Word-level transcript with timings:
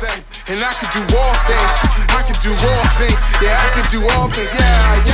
And 0.00 0.06
I 0.62 0.72
can 0.74 1.08
do 1.08 1.16
all 1.18 1.34
things. 1.48 1.74
I 2.14 2.22
can 2.24 2.40
do 2.40 2.50
all 2.52 2.84
things. 2.94 3.20
Yeah, 3.42 3.58
I 3.58 3.68
can 3.74 3.90
do 3.90 4.08
all 4.10 4.28
things. 4.30 4.54
Yeah, 4.56 5.06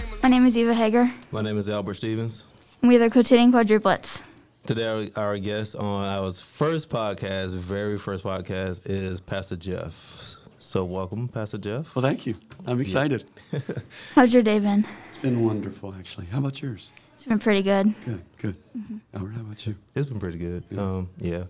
yeah. 0.00 0.18
My 0.22 0.30
name 0.30 0.46
is 0.46 0.56
Eva 0.56 0.72
Hager. 0.72 1.12
My 1.30 1.42
name 1.42 1.58
is 1.58 1.68
Albert 1.68 1.92
Stephens. 1.92 2.46
And 2.80 2.88
we 2.88 2.96
are 2.96 3.00
the 3.00 3.10
quotidian 3.10 3.52
quadruplets. 3.52 4.22
Today, 4.64 5.10
our 5.14 5.36
guest 5.36 5.76
on 5.76 6.06
our 6.08 6.32
first 6.32 6.88
podcast, 6.88 7.54
very 7.54 7.98
first 7.98 8.24
podcast, 8.24 8.88
is 8.88 9.20
Pastor 9.20 9.56
Jeff. 9.56 10.38
So, 10.56 10.86
welcome, 10.86 11.28
Pastor 11.28 11.58
Jeff. 11.58 11.94
Well, 11.94 12.02
thank 12.02 12.24
you. 12.24 12.34
I'm 12.66 12.80
excited. 12.80 13.30
Yeah. 13.52 13.60
How's 14.14 14.32
your 14.32 14.42
day 14.42 14.58
been? 14.58 14.86
It's 15.10 15.18
been 15.18 15.44
wonderful, 15.44 15.94
actually. 15.98 16.28
How 16.28 16.38
about 16.38 16.62
yours? 16.62 16.92
It's 17.16 17.26
been 17.26 17.38
pretty 17.38 17.60
good. 17.60 17.94
Good, 18.06 18.22
good. 18.38 18.56
Mm-hmm. 18.74 18.96
Albert, 19.18 19.32
how 19.32 19.40
about 19.42 19.66
you? 19.66 19.76
It's 19.94 20.06
been 20.06 20.18
pretty 20.18 20.38
good. 20.38 20.64
Yeah. 20.70 20.80
Um, 20.80 21.10
yeah 21.18 21.44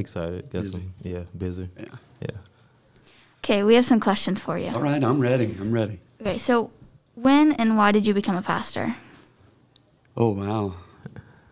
excited. 0.00 0.50
Got 0.50 0.62
busy. 0.62 0.70
some, 0.72 0.94
yeah, 1.02 1.24
busy. 1.36 1.68
Yeah. 1.78 1.84
Yeah. 2.20 2.36
Okay, 3.44 3.62
we 3.62 3.74
have 3.74 3.86
some 3.86 4.00
questions 4.00 4.40
for 4.40 4.58
you. 4.58 4.68
All 4.68 4.82
right, 4.82 5.02
I'm 5.02 5.20
ready. 5.20 5.56
I'm 5.60 5.72
ready. 5.72 6.00
Okay, 6.20 6.38
so 6.38 6.70
when 7.14 7.52
and 7.52 7.76
why 7.76 7.92
did 7.92 8.06
you 8.06 8.14
become 8.14 8.36
a 8.36 8.42
pastor? 8.42 8.96
Oh, 10.16 10.30
wow. 10.30 10.74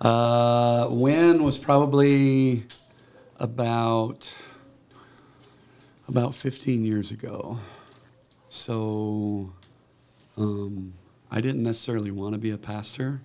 Uh, 0.00 0.88
when 0.88 1.42
was 1.42 1.56
probably 1.56 2.64
about 3.38 4.36
about 6.08 6.34
15 6.34 6.84
years 6.84 7.10
ago. 7.10 7.58
So 8.48 9.52
um, 10.36 10.94
I 11.30 11.40
didn't 11.40 11.62
necessarily 11.62 12.10
want 12.10 12.34
to 12.34 12.38
be 12.38 12.50
a 12.50 12.58
pastor. 12.58 13.20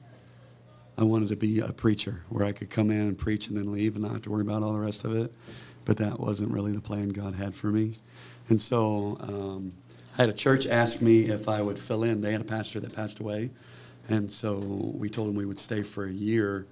I 1.02 1.04
wanted 1.04 1.30
to 1.30 1.36
be 1.36 1.60
a 1.60 1.74
preacher 1.74 2.22
where 2.30 2.46
I 2.46 2.52
could 2.52 2.70
come 2.70 2.92
in 2.92 3.00
and 3.00 3.18
preach 3.18 3.48
and 3.48 3.58
then 3.58 3.72
leave 3.72 3.96
and 3.96 4.04
not 4.04 4.12
have 4.12 4.22
to 4.22 4.30
worry 4.30 4.44
about 4.44 4.62
all 4.62 4.74
the 4.74 4.80
rest 4.80 5.04
of 5.04 5.16
it. 5.16 5.34
But 5.84 5.98
that 5.98 6.20
wasn't 6.20 6.52
really 6.52 6.74
the 6.74 6.82
plan 6.82 7.10
God 7.10 7.34
had 7.34 7.56
for 7.56 7.72
me. 7.72 7.96
And 8.50 8.62
so 8.62 9.18
um, 9.20 9.74
I 10.16 10.22
had 10.22 10.30
a 10.30 10.34
church 10.34 10.68
ask 10.68 11.02
me 11.02 11.22
if 11.22 11.50
I 11.50 11.64
would 11.64 11.80
fill 11.80 12.04
in. 12.04 12.22
They 12.22 12.32
had 12.32 12.42
a 12.42 12.46
pastor 12.46 12.80
that 12.82 12.96
passed 12.96 13.20
away. 13.20 13.50
And 14.10 14.32
so 14.32 14.60
we 14.60 15.10
told 15.10 15.30
him 15.30 15.36
we 15.36 15.46
would 15.48 15.58
stay 15.58 15.82
for 15.82 16.06
a 16.06 16.12
year. 16.12 16.68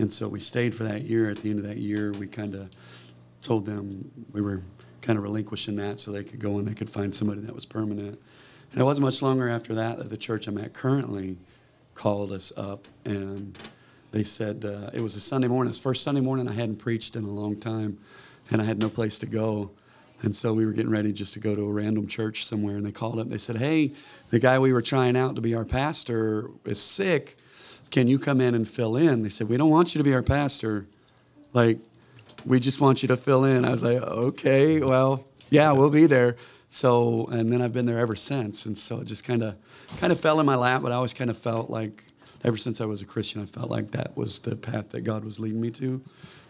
And 0.00 0.12
so 0.12 0.26
we 0.26 0.40
stayed 0.40 0.74
for 0.74 0.82
that 0.82 1.02
year. 1.02 1.30
At 1.30 1.36
the 1.36 1.50
end 1.50 1.60
of 1.60 1.64
that 1.64 1.76
year, 1.76 2.10
we 2.18 2.26
kind 2.26 2.56
of 2.56 2.68
told 3.42 3.64
them 3.64 4.10
we 4.32 4.40
were 4.40 4.62
kind 5.02 5.16
of 5.16 5.22
relinquishing 5.22 5.76
that 5.76 6.00
so 6.00 6.10
they 6.10 6.24
could 6.24 6.40
go 6.40 6.58
and 6.58 6.66
they 6.66 6.74
could 6.74 6.90
find 6.90 7.14
somebody 7.14 7.42
that 7.42 7.54
was 7.54 7.64
permanent. 7.64 8.20
And 8.72 8.80
it 8.80 8.84
wasn't 8.84 9.04
much 9.04 9.22
longer 9.22 9.48
after 9.48 9.72
that 9.76 9.98
that 9.98 10.10
the 10.10 10.16
church 10.16 10.48
I'm 10.48 10.58
at 10.58 10.72
currently 10.72 11.38
called 11.94 12.32
us 12.32 12.52
up 12.56 12.88
and 13.04 13.58
they 14.12 14.24
said 14.24 14.64
uh, 14.64 14.90
it 14.92 15.00
was 15.00 15.16
a 15.16 15.20
Sunday 15.20 15.48
morning. 15.48 15.70
It's 15.70 15.80
first 15.80 16.02
Sunday 16.02 16.20
morning 16.20 16.46
I 16.46 16.52
hadn't 16.52 16.76
preached 16.76 17.16
in 17.16 17.24
a 17.24 17.30
long 17.30 17.56
time, 17.56 17.98
and 18.50 18.60
I 18.60 18.64
had 18.64 18.78
no 18.78 18.90
place 18.90 19.18
to 19.20 19.26
go. 19.26 19.70
And 20.20 20.36
so 20.36 20.52
we 20.52 20.64
were 20.64 20.72
getting 20.72 20.90
ready 20.90 21.12
just 21.12 21.32
to 21.32 21.40
go 21.40 21.56
to 21.56 21.62
a 21.62 21.72
random 21.72 22.06
church 22.06 22.44
somewhere, 22.46 22.76
and 22.76 22.86
they 22.86 22.92
called 22.92 23.18
up. 23.18 23.28
They 23.28 23.38
said, 23.38 23.56
"Hey, 23.56 23.92
the 24.30 24.38
guy 24.38 24.58
we 24.58 24.72
were 24.72 24.82
trying 24.82 25.16
out 25.16 25.34
to 25.34 25.40
be 25.40 25.54
our 25.54 25.64
pastor 25.64 26.50
is 26.64 26.80
sick. 26.80 27.38
Can 27.90 28.06
you 28.06 28.18
come 28.18 28.40
in 28.40 28.54
and 28.54 28.68
fill 28.68 28.96
in?" 28.96 29.22
They 29.22 29.30
said, 29.30 29.48
"We 29.48 29.56
don't 29.56 29.70
want 29.70 29.94
you 29.94 29.98
to 29.98 30.04
be 30.04 30.14
our 30.14 30.22
pastor. 30.22 30.86
Like, 31.54 31.78
we 32.44 32.60
just 32.60 32.80
want 32.80 33.02
you 33.02 33.08
to 33.08 33.16
fill 33.16 33.44
in." 33.44 33.64
I 33.64 33.70
was 33.70 33.82
like, 33.82 34.02
"Okay, 34.02 34.80
well, 34.80 35.24
yeah, 35.48 35.72
we'll 35.72 35.90
be 35.90 36.06
there." 36.06 36.36
So, 36.74 37.26
and 37.26 37.52
then 37.52 37.60
I've 37.60 37.74
been 37.74 37.84
there 37.84 37.98
ever 37.98 38.16
since. 38.16 38.64
And 38.64 38.78
so 38.78 39.00
it 39.00 39.04
just 39.04 39.24
kind 39.24 39.42
of, 39.42 39.56
kind 39.98 40.10
of 40.10 40.18
fell 40.18 40.40
in 40.40 40.46
my 40.46 40.54
lap. 40.54 40.80
But 40.80 40.90
I 40.90 40.94
always 40.94 41.12
kind 41.12 41.28
of 41.28 41.36
felt 41.36 41.68
like, 41.68 42.02
ever 42.44 42.56
since 42.56 42.80
I 42.80 42.86
was 42.86 43.02
a 43.02 43.04
Christian, 43.04 43.42
I 43.42 43.44
felt 43.44 43.70
like 43.70 43.90
that 43.90 44.16
was 44.16 44.38
the 44.38 44.56
path 44.56 44.88
that 44.88 45.02
God 45.02 45.22
was 45.22 45.38
leading 45.38 45.60
me 45.60 45.70
to. 45.72 46.00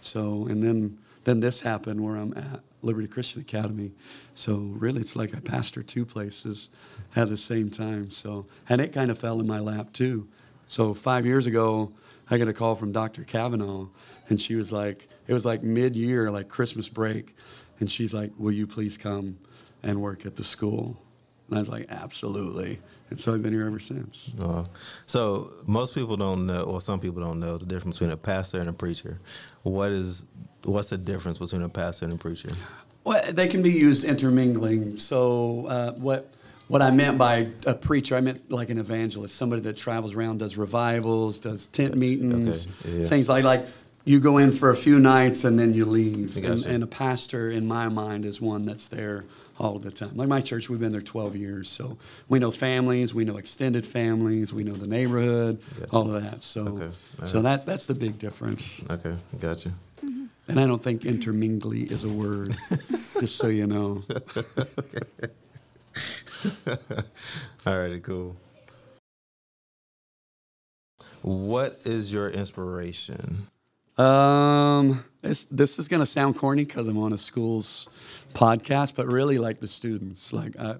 So, 0.00 0.46
and 0.46 0.62
then, 0.62 0.96
then 1.24 1.40
this 1.40 1.62
happened 1.62 2.04
where 2.04 2.14
I'm 2.14 2.32
at 2.34 2.60
Liberty 2.82 3.08
Christian 3.08 3.40
Academy. 3.40 3.90
So 4.32 4.58
really, 4.58 5.00
it's 5.00 5.16
like 5.16 5.34
I 5.34 5.40
pastor 5.40 5.82
two 5.82 6.06
places 6.06 6.68
at 7.16 7.28
the 7.28 7.36
same 7.36 7.68
time. 7.68 8.08
So, 8.10 8.46
and 8.68 8.80
it 8.80 8.92
kind 8.92 9.10
of 9.10 9.18
fell 9.18 9.40
in 9.40 9.46
my 9.48 9.58
lap 9.58 9.92
too. 9.92 10.28
So 10.68 10.94
five 10.94 11.26
years 11.26 11.48
ago, 11.48 11.90
I 12.30 12.38
got 12.38 12.46
a 12.46 12.52
call 12.52 12.76
from 12.76 12.92
Dr. 12.92 13.24
Kavanaugh, 13.24 13.88
and 14.28 14.40
she 14.40 14.54
was 14.54 14.70
like, 14.70 15.08
it 15.26 15.34
was 15.34 15.44
like 15.44 15.64
mid-year, 15.64 16.30
like 16.30 16.48
Christmas 16.48 16.88
break, 16.88 17.36
and 17.80 17.90
she's 17.90 18.14
like, 18.14 18.30
"Will 18.38 18.52
you 18.52 18.68
please 18.68 18.96
come?" 18.96 19.38
And 19.82 20.00
work 20.00 20.26
at 20.26 20.36
the 20.36 20.44
school. 20.44 21.00
And 21.48 21.58
I 21.58 21.60
was 21.60 21.68
like, 21.68 21.86
absolutely. 21.90 22.80
And 23.10 23.20
so 23.20 23.34
I've 23.34 23.42
been 23.42 23.52
here 23.52 23.66
ever 23.66 23.78
since. 23.78 24.32
Uh, 24.40 24.64
so 25.06 25.50
most 25.66 25.94
people 25.94 26.16
don't 26.16 26.46
know, 26.46 26.62
or 26.62 26.80
some 26.80 26.98
people 26.98 27.22
don't 27.22 27.38
know, 27.38 27.58
the 27.58 27.66
difference 27.66 27.98
between 27.98 28.10
a 28.10 28.16
pastor 28.16 28.58
and 28.58 28.68
a 28.68 28.72
preacher. 28.72 29.18
What 29.62 29.92
is 29.92 30.24
what's 30.64 30.90
the 30.90 30.98
difference 30.98 31.38
between 31.38 31.62
a 31.62 31.68
pastor 31.68 32.06
and 32.06 32.14
a 32.14 32.16
preacher? 32.16 32.48
Well, 33.04 33.22
they 33.30 33.48
can 33.48 33.62
be 33.62 33.72
used 33.72 34.04
intermingling. 34.04 34.96
So 34.96 35.66
uh, 35.66 35.92
what 35.92 36.32
what 36.68 36.80
I 36.80 36.90
meant 36.90 37.18
by 37.18 37.48
a 37.66 37.74
preacher, 37.74 38.16
I 38.16 38.22
meant 38.22 38.50
like 38.50 38.70
an 38.70 38.78
evangelist, 38.78 39.34
somebody 39.34 39.60
that 39.62 39.76
travels 39.76 40.14
around, 40.14 40.38
does 40.38 40.56
revivals, 40.56 41.38
does 41.38 41.66
tent 41.66 41.96
meetings, 41.96 42.66
okay. 42.66 43.00
yeah. 43.00 43.06
things 43.08 43.28
like 43.28 43.44
like 43.44 43.66
you 44.04 44.20
go 44.20 44.38
in 44.38 44.52
for 44.52 44.70
a 44.70 44.76
few 44.76 44.98
nights 44.98 45.44
and 45.44 45.58
then 45.58 45.74
you 45.74 45.84
leave. 45.84 46.36
And, 46.36 46.64
and, 46.64 46.82
a 46.82 46.86
pastor, 46.86 47.50
in 47.50 47.66
my 47.66 47.88
mind, 47.88 48.24
is 48.24 48.40
one 48.40 48.64
that's 48.64 48.88
there 48.88 49.24
all 49.58 49.78
the 49.78 49.90
time. 49.90 50.16
Like 50.16 50.28
my 50.28 50.40
church, 50.40 50.68
we've 50.68 50.80
been 50.80 50.92
there 50.92 51.00
12 51.00 51.36
years, 51.36 51.68
so 51.68 51.98
we 52.28 52.38
know 52.38 52.50
families, 52.50 53.14
we 53.14 53.24
know 53.24 53.36
extended 53.36 53.86
families, 53.86 54.52
we 54.52 54.64
know 54.64 54.72
the 54.72 54.86
neighborhood, 54.86 55.60
gotcha. 55.78 55.92
all 55.92 56.14
of 56.14 56.22
that. 56.22 56.42
So, 56.42 56.66
okay. 56.66 56.90
so 57.24 57.42
that's 57.42 57.64
that's 57.64 57.86
the 57.86 57.94
big 57.94 58.18
difference. 58.18 58.82
Okay, 58.90 59.14
gotcha. 59.38 59.70
Mm-hmm. 60.04 60.26
And 60.48 60.60
I 60.60 60.66
don't 60.66 60.82
think 60.82 61.04
intermingly 61.04 61.82
is 61.82 62.04
a 62.04 62.08
word, 62.08 62.54
just 63.20 63.36
so 63.36 63.48
you 63.48 63.66
know. 63.66 64.04
all 67.66 67.78
righty, 67.78 68.00
cool. 68.00 68.36
What 71.22 71.76
is 71.84 72.12
your 72.12 72.28
inspiration? 72.28 73.46
Um, 74.02 75.04
this 75.22 75.78
is 75.78 75.86
going 75.86 76.00
to 76.00 76.06
sound 76.06 76.36
corny 76.36 76.64
because 76.64 76.88
I'm 76.88 76.98
on 76.98 77.12
a 77.12 77.18
school's 77.18 77.88
podcast, 78.34 78.96
but 78.96 79.06
really 79.06 79.38
like 79.38 79.60
the 79.60 79.68
students. 79.68 80.32
Like 80.32 80.58
I, 80.58 80.76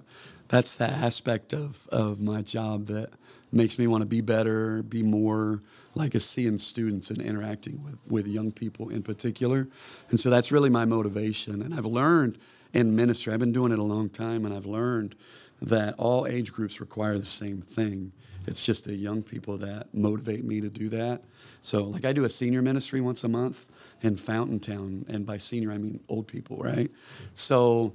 that's 0.49 0.75
the 0.75 0.89
aspect 0.89 1.53
of, 1.53 1.87
of 1.87 2.19
my 2.19 2.41
job 2.41 2.87
that 2.87 3.11
makes 3.51 3.79
me 3.79 3.87
want 3.87 4.01
to 4.01 4.05
be 4.05 4.19
better, 4.19 4.83
be 4.83 5.03
more 5.03 5.61
like 5.95 6.15
a 6.15 6.19
seeing 6.19 6.57
students 6.57 7.09
and 7.11 7.21
interacting 7.21 7.81
with, 7.83 7.97
with 8.07 8.27
young 8.27 8.51
people 8.51 8.89
in 8.89 9.03
particular. 9.03 9.69
And 10.09 10.19
so 10.19 10.29
that's 10.29 10.51
really 10.51 10.69
my 10.69 10.83
motivation. 10.83 11.61
And 11.61 11.73
I've 11.73 11.85
learned 11.85 12.37
in 12.73 12.95
ministry, 12.95 13.31
I've 13.31 13.39
been 13.39 13.53
doing 13.53 13.71
it 13.71 13.79
a 13.79 13.83
long 13.83 14.09
time, 14.09 14.43
and 14.45 14.53
I've 14.53 14.65
learned 14.65 15.15
that 15.63 15.95
all 15.97 16.27
age 16.27 16.51
groups 16.53 16.79
require 16.79 17.17
the 17.17 17.25
same 17.25 17.61
thing. 17.61 18.11
It's 18.45 18.65
just 18.65 18.83
the 18.83 18.95
young 18.95 19.23
people 19.23 19.57
that 19.59 19.93
motivate 19.93 20.43
me 20.43 20.59
to 20.61 20.69
do 20.69 20.89
that. 20.89 21.23
So, 21.61 21.85
like, 21.85 22.03
I 22.03 22.11
do 22.11 22.25
a 22.25 22.29
senior 22.29 22.61
ministry 22.61 22.99
once 22.99 23.23
a 23.23 23.29
month 23.29 23.67
in 24.01 24.17
Fountaintown, 24.17 25.05
and 25.07 25.25
by 25.25 25.37
senior, 25.37 25.71
I 25.71 25.77
mean 25.77 26.01
old 26.09 26.27
people, 26.27 26.57
right? 26.57 26.91
So, 27.33 27.93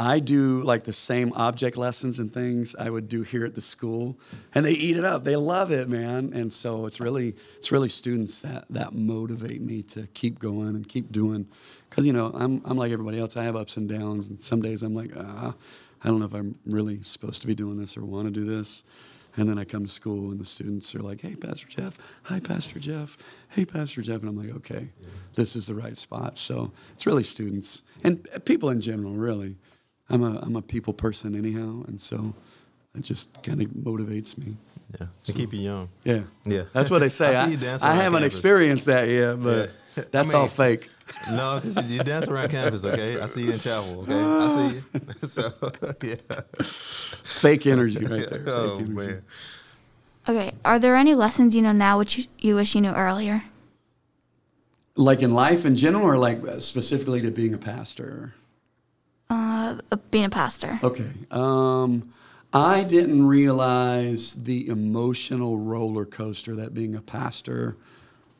I 0.00 0.20
do 0.20 0.62
like 0.62 0.84
the 0.84 0.92
same 0.92 1.32
object 1.34 1.76
lessons 1.76 2.20
and 2.20 2.32
things 2.32 2.76
I 2.78 2.88
would 2.88 3.08
do 3.08 3.22
here 3.22 3.44
at 3.44 3.56
the 3.56 3.60
school, 3.60 4.16
and 4.54 4.64
they 4.64 4.72
eat 4.72 4.96
it 4.96 5.04
up. 5.04 5.24
They 5.24 5.34
love 5.34 5.72
it, 5.72 5.88
man. 5.88 6.32
And 6.32 6.52
so 6.52 6.86
it's 6.86 7.00
really 7.00 7.34
it's 7.56 7.72
really 7.72 7.88
students 7.88 8.38
that 8.40 8.66
that 8.70 8.94
motivate 8.94 9.60
me 9.60 9.82
to 9.84 10.06
keep 10.14 10.38
going 10.38 10.76
and 10.76 10.88
keep 10.88 11.10
doing, 11.10 11.48
because 11.90 12.06
you 12.06 12.12
know 12.12 12.30
I'm 12.32 12.62
I'm 12.64 12.76
like 12.76 12.92
everybody 12.92 13.18
else. 13.18 13.36
I 13.36 13.42
have 13.42 13.56
ups 13.56 13.76
and 13.76 13.88
downs, 13.88 14.28
and 14.28 14.38
some 14.38 14.62
days 14.62 14.84
I'm 14.84 14.94
like 14.94 15.10
ah, 15.16 15.54
I 16.02 16.08
don't 16.08 16.20
know 16.20 16.26
if 16.26 16.34
I'm 16.34 16.56
really 16.64 17.02
supposed 17.02 17.40
to 17.42 17.46
be 17.46 17.54
doing 17.54 17.78
this 17.78 17.96
or 17.96 18.04
want 18.04 18.26
to 18.26 18.30
do 18.30 18.44
this. 18.44 18.84
And 19.36 19.48
then 19.48 19.58
I 19.58 19.64
come 19.64 19.84
to 19.84 19.90
school 19.90 20.30
and 20.30 20.40
the 20.40 20.44
students 20.44 20.94
are 20.94 21.00
like, 21.00 21.20
hey, 21.20 21.36
Pastor 21.36 21.68
Jeff. 21.68 21.96
Hi, 22.24 22.40
Pastor 22.40 22.80
Jeff. 22.80 23.16
Hey, 23.50 23.64
Pastor 23.64 24.02
Jeff. 24.02 24.20
And 24.20 24.28
I'm 24.28 24.36
like, 24.36 24.54
okay, 24.56 24.88
this 25.34 25.54
is 25.54 25.66
the 25.66 25.74
right 25.74 25.96
spot. 25.96 26.36
So 26.36 26.72
it's 26.94 27.06
really 27.06 27.22
students 27.22 27.82
and 28.02 28.26
people 28.44 28.70
in 28.70 28.80
general, 28.80 29.12
really. 29.12 29.56
I'm 30.10 30.22
a, 30.22 30.40
I'm 30.40 30.56
a 30.56 30.62
people 30.62 30.92
person 30.92 31.36
anyhow. 31.36 31.84
And 31.86 32.00
so 32.00 32.34
it 32.96 33.02
just 33.02 33.42
kind 33.42 33.60
of 33.62 33.68
motivates 33.68 34.36
me. 34.38 34.56
Yeah, 34.92 35.06
to 35.24 35.32
so, 35.32 35.32
keep 35.34 35.52
you 35.52 35.60
young. 35.60 35.88
Yeah, 36.02 36.22
yeah. 36.46 36.62
That's 36.72 36.90
what 36.90 37.00
they 37.00 37.08
say. 37.10 37.36
I, 37.36 37.44
I, 37.44 37.46
I 37.46 37.94
haven't 37.94 38.20
campus. 38.20 38.24
experienced 38.24 38.86
that 38.86 39.08
yet, 39.08 39.42
but 39.42 39.70
yeah. 39.96 40.04
that's 40.10 40.30
I 40.30 40.32
mean, 40.32 40.40
all 40.40 40.48
fake. 40.48 40.88
No, 41.30 41.60
because 41.60 41.90
you, 41.90 41.98
dance 42.00 42.28
around 42.28 42.50
campus. 42.50 42.84
Okay, 42.84 43.20
I 43.20 43.26
see 43.26 43.44
you 43.44 43.52
in 43.52 43.58
chapel. 43.58 44.00
Okay, 44.02 44.20
I 44.20 44.70
see 44.70 44.76
you. 44.76 44.82
so 45.28 45.52
yeah, 46.02 46.14
fake 46.62 47.66
energy 47.66 48.04
right 48.04 48.28
there. 48.28 48.44
oh 48.46 48.76
energy. 48.76 48.92
man. 48.92 49.22
Okay, 50.28 50.52
are 50.64 50.78
there 50.78 50.96
any 50.96 51.14
lessons 51.14 51.54
you 51.56 51.62
know 51.62 51.72
now 51.72 51.98
which 51.98 52.18
you, 52.18 52.24
you 52.38 52.54
wish 52.54 52.74
you 52.74 52.80
knew 52.80 52.92
earlier? 52.92 53.44
Like 54.96 55.22
in 55.22 55.30
life 55.32 55.64
in 55.64 55.76
general, 55.76 56.04
or 56.04 56.18
like 56.18 56.40
specifically 56.58 57.20
to 57.22 57.30
being 57.30 57.54
a 57.54 57.58
pastor? 57.58 58.34
Uh, 59.30 59.76
being 60.10 60.24
a 60.24 60.30
pastor. 60.30 60.80
Okay. 60.82 61.10
Um, 61.30 62.12
I 62.52 62.82
didn't 62.82 63.26
realize 63.26 64.32
the 64.32 64.68
emotional 64.68 65.58
roller 65.58 66.06
coaster 66.06 66.56
that 66.56 66.72
being 66.72 66.94
a 66.94 67.02
pastor 67.02 67.76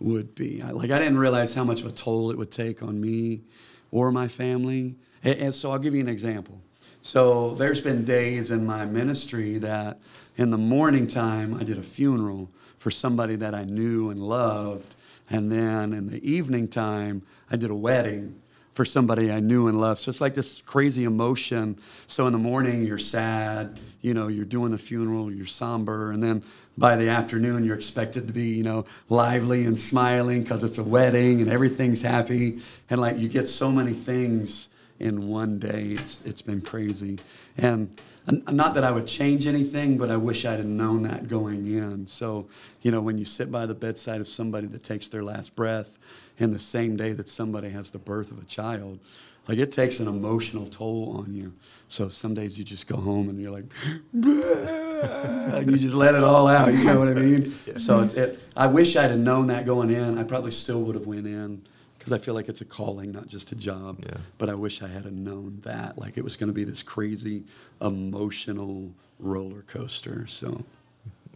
would 0.00 0.34
be. 0.34 0.62
I, 0.62 0.70
like 0.70 0.90
I 0.90 0.98
didn't 0.98 1.18
realize 1.18 1.54
how 1.54 1.64
much 1.64 1.80
of 1.80 1.86
a 1.86 1.92
toll 1.92 2.30
it 2.30 2.38
would 2.38 2.50
take 2.50 2.82
on 2.82 3.00
me 3.00 3.42
or 3.90 4.12
my 4.12 4.28
family. 4.28 4.96
And, 5.24 5.38
and 5.38 5.54
so 5.54 5.72
I'll 5.72 5.78
give 5.78 5.94
you 5.94 6.00
an 6.00 6.08
example. 6.08 6.60
So 7.00 7.54
there's 7.54 7.80
been 7.80 8.04
days 8.04 8.50
in 8.50 8.66
my 8.66 8.84
ministry 8.84 9.58
that 9.58 9.98
in 10.36 10.50
the 10.50 10.58
morning 10.58 11.06
time 11.06 11.54
I 11.54 11.64
did 11.64 11.78
a 11.78 11.82
funeral 11.82 12.50
for 12.76 12.90
somebody 12.90 13.36
that 13.36 13.54
I 13.54 13.64
knew 13.64 14.10
and 14.10 14.20
loved. 14.20 14.94
And 15.30 15.50
then 15.50 15.92
in 15.92 16.08
the 16.08 16.28
evening 16.28 16.68
time, 16.68 17.22
I 17.50 17.56
did 17.56 17.70
a 17.70 17.74
wedding 17.74 18.40
for 18.72 18.84
somebody 18.84 19.32
I 19.32 19.40
knew 19.40 19.66
and 19.66 19.80
loved. 19.80 20.00
So 20.00 20.10
it's 20.10 20.20
like 20.20 20.34
this 20.34 20.62
crazy 20.62 21.04
emotion. 21.04 21.78
So 22.06 22.26
in 22.26 22.32
the 22.32 22.38
morning, 22.38 22.84
you're 22.84 22.98
sad, 22.98 23.80
you 24.00 24.14
know, 24.14 24.28
you're 24.28 24.44
doing 24.44 24.70
the 24.70 24.78
funeral, 24.78 25.32
you're 25.32 25.46
somber. 25.46 26.12
And 26.12 26.22
then 26.22 26.44
by 26.78 26.96
the 26.96 27.08
afternoon, 27.08 27.64
you're 27.64 27.76
expected 27.76 28.26
to 28.28 28.32
be, 28.32 28.48
you 28.50 28.62
know, 28.62 28.86
lively 29.08 29.64
and 29.64 29.76
smiling 29.76 30.42
because 30.42 30.62
it's 30.62 30.78
a 30.78 30.84
wedding 30.84 31.40
and 31.40 31.50
everything's 31.50 32.02
happy. 32.02 32.60
And 32.88 33.00
like 33.00 33.19
you 33.19 33.28
get 33.28 33.48
so 33.48 33.70
many 33.70 33.92
things 33.92 34.70
in 35.00 35.28
one 35.28 35.58
day. 35.58 35.96
It's, 35.98 36.20
it's 36.25 36.42
been 36.42 36.60
crazy. 36.60 37.19
And 37.56 38.00
not 38.26 38.75
that 38.75 38.84
I 38.84 38.90
would 38.90 39.06
change 39.06 39.46
anything, 39.46 39.98
but 39.98 40.10
I 40.10 40.16
wish 40.16 40.44
I'd 40.44 40.58
have 40.58 40.66
known 40.66 41.02
that 41.02 41.28
going 41.28 41.66
in. 41.66 42.06
So, 42.06 42.46
you 42.82 42.90
know, 42.90 43.00
when 43.00 43.19
you 43.19 43.24
sit 43.24 43.50
by 43.50 43.66
the 43.66 43.74
bedside 43.74 44.20
of 44.20 44.28
somebody 44.28 44.66
that 44.69 44.82
takes 44.82 45.08
their 45.08 45.24
last 45.24 45.56
breath 45.56 45.98
in 46.38 46.52
the 46.52 46.58
same 46.58 46.96
day 46.96 47.12
that 47.12 47.28
somebody 47.28 47.70
has 47.70 47.90
the 47.90 47.98
birth 47.98 48.31
of 48.31 48.38
a 48.38 48.44
child, 48.44 49.00
like 49.48 49.58
it 49.58 49.72
takes 49.72 49.98
an 49.98 50.06
emotional 50.08 50.66
toll 50.66 51.16
on 51.18 51.32
you. 51.32 51.54
So 51.88 52.10
some 52.10 52.34
days 52.34 52.58
you 52.58 52.64
just 52.64 52.86
go 52.86 52.96
home 52.96 53.30
and 53.30 53.40
you're 53.40 53.50
like, 53.50 53.64
and 54.12 55.70
you 55.70 55.78
just 55.78 55.94
let 55.94 56.14
it 56.14 56.22
all 56.22 56.46
out. 56.46 56.72
You 56.72 56.84
know 56.84 56.98
what 56.98 57.08
I 57.08 57.14
mean? 57.14 57.54
So 57.78 58.02
it's, 58.02 58.14
it, 58.14 58.38
I 58.56 58.66
wish 58.66 58.94
I'd 58.94 59.10
have 59.10 59.18
known 59.18 59.46
that 59.46 59.64
going 59.64 59.90
in. 59.90 60.18
I 60.18 60.22
probably 60.22 60.50
still 60.50 60.82
would 60.82 60.94
have 60.94 61.06
went 61.06 61.26
in 61.26 61.62
because 61.98 62.12
I 62.12 62.18
feel 62.18 62.34
like 62.34 62.48
it's 62.48 62.60
a 62.60 62.66
calling, 62.66 63.10
not 63.10 63.26
just 63.26 63.50
a 63.52 63.56
job. 63.56 64.00
Yeah. 64.04 64.18
But 64.36 64.50
I 64.50 64.54
wish 64.54 64.82
I 64.82 64.88
had 64.88 65.10
known 65.10 65.60
that, 65.64 65.96
like 65.98 66.18
it 66.18 66.24
was 66.24 66.36
going 66.36 66.48
to 66.48 66.54
be 66.54 66.64
this 66.64 66.82
crazy 66.82 67.44
emotional 67.80 68.92
roller 69.18 69.62
coaster. 69.62 70.26
So, 70.26 70.62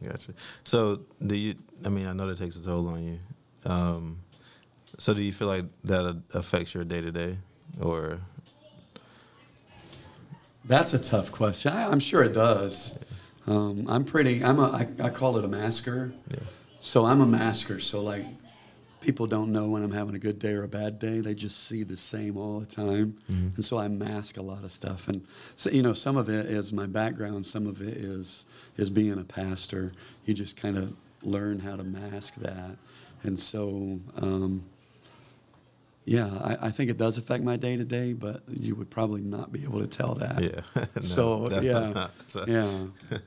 Gotcha. 0.02 0.32
So, 0.64 1.00
do 1.24 1.36
you? 1.36 1.54
I 1.84 1.88
mean, 1.88 2.06
I 2.06 2.12
know 2.12 2.26
that 2.26 2.38
takes 2.38 2.56
a 2.56 2.64
toll 2.64 2.88
on 2.88 3.04
you. 3.04 3.18
Um, 3.64 4.18
so, 4.98 5.14
do 5.14 5.22
you 5.22 5.32
feel 5.32 5.48
like 5.48 5.64
that 5.84 6.22
affects 6.34 6.74
your 6.74 6.84
day 6.84 7.00
to 7.00 7.12
day, 7.12 7.38
or? 7.80 8.20
That's 10.64 10.94
a 10.94 10.98
tough 10.98 11.32
question. 11.32 11.72
I, 11.72 11.90
am 11.90 12.00
sure 12.00 12.22
it 12.22 12.32
does. 12.32 12.98
Um, 13.46 13.86
I'm 13.88 14.04
pretty. 14.04 14.44
I'm 14.44 14.60
a. 14.60 14.70
I, 14.70 15.06
I 15.06 15.10
call 15.10 15.36
it 15.36 15.44
a 15.44 15.48
masker. 15.48 16.12
Yeah. 16.30 16.38
So 16.80 17.04
I'm 17.04 17.20
a 17.20 17.26
masker. 17.26 17.80
So 17.80 18.02
like 18.02 18.24
people 19.02 19.26
don't 19.26 19.52
know 19.52 19.66
when 19.66 19.82
I'm 19.82 19.90
having 19.90 20.14
a 20.14 20.18
good 20.18 20.38
day 20.38 20.52
or 20.52 20.62
a 20.62 20.68
bad 20.68 20.98
day. 20.98 21.20
They 21.20 21.34
just 21.34 21.64
see 21.64 21.82
the 21.82 21.96
same 21.96 22.36
all 22.36 22.60
the 22.60 22.66
time. 22.66 23.18
Mm-hmm. 23.30 23.56
And 23.56 23.64
so 23.64 23.78
I 23.78 23.88
mask 23.88 24.36
a 24.36 24.42
lot 24.42 24.64
of 24.64 24.72
stuff. 24.72 25.08
And 25.08 25.26
so, 25.56 25.70
you 25.70 25.82
know, 25.82 25.92
some 25.92 26.16
of 26.16 26.28
it 26.28 26.46
is 26.46 26.72
my 26.72 26.86
background, 26.86 27.46
some 27.46 27.66
of 27.66 27.82
it 27.82 27.96
is 27.96 28.46
is 28.76 28.88
being 28.88 29.18
a 29.18 29.24
pastor. 29.24 29.92
You 30.24 30.34
just 30.34 30.56
kind 30.56 30.78
of 30.78 30.94
learn 31.22 31.60
how 31.60 31.76
to 31.76 31.84
mask 31.84 32.36
that. 32.36 32.76
And 33.24 33.38
so, 33.38 34.00
um, 34.16 34.64
yeah, 36.04 36.26
I, 36.42 36.66
I, 36.66 36.70
think 36.70 36.90
it 36.90 36.98
does 36.98 37.16
affect 37.16 37.44
my 37.44 37.56
day 37.56 37.76
to 37.76 37.84
day, 37.84 38.12
but 38.12 38.42
you 38.48 38.74
would 38.74 38.90
probably 38.90 39.20
not 39.20 39.52
be 39.52 39.62
able 39.62 39.80
to 39.80 39.86
tell 39.86 40.14
that. 40.16 40.42
Yeah. 40.42 40.60
no, 40.96 41.00
so 41.00 41.60
yeah, 41.60 42.08
so. 42.24 42.44
yeah. 42.48 43.18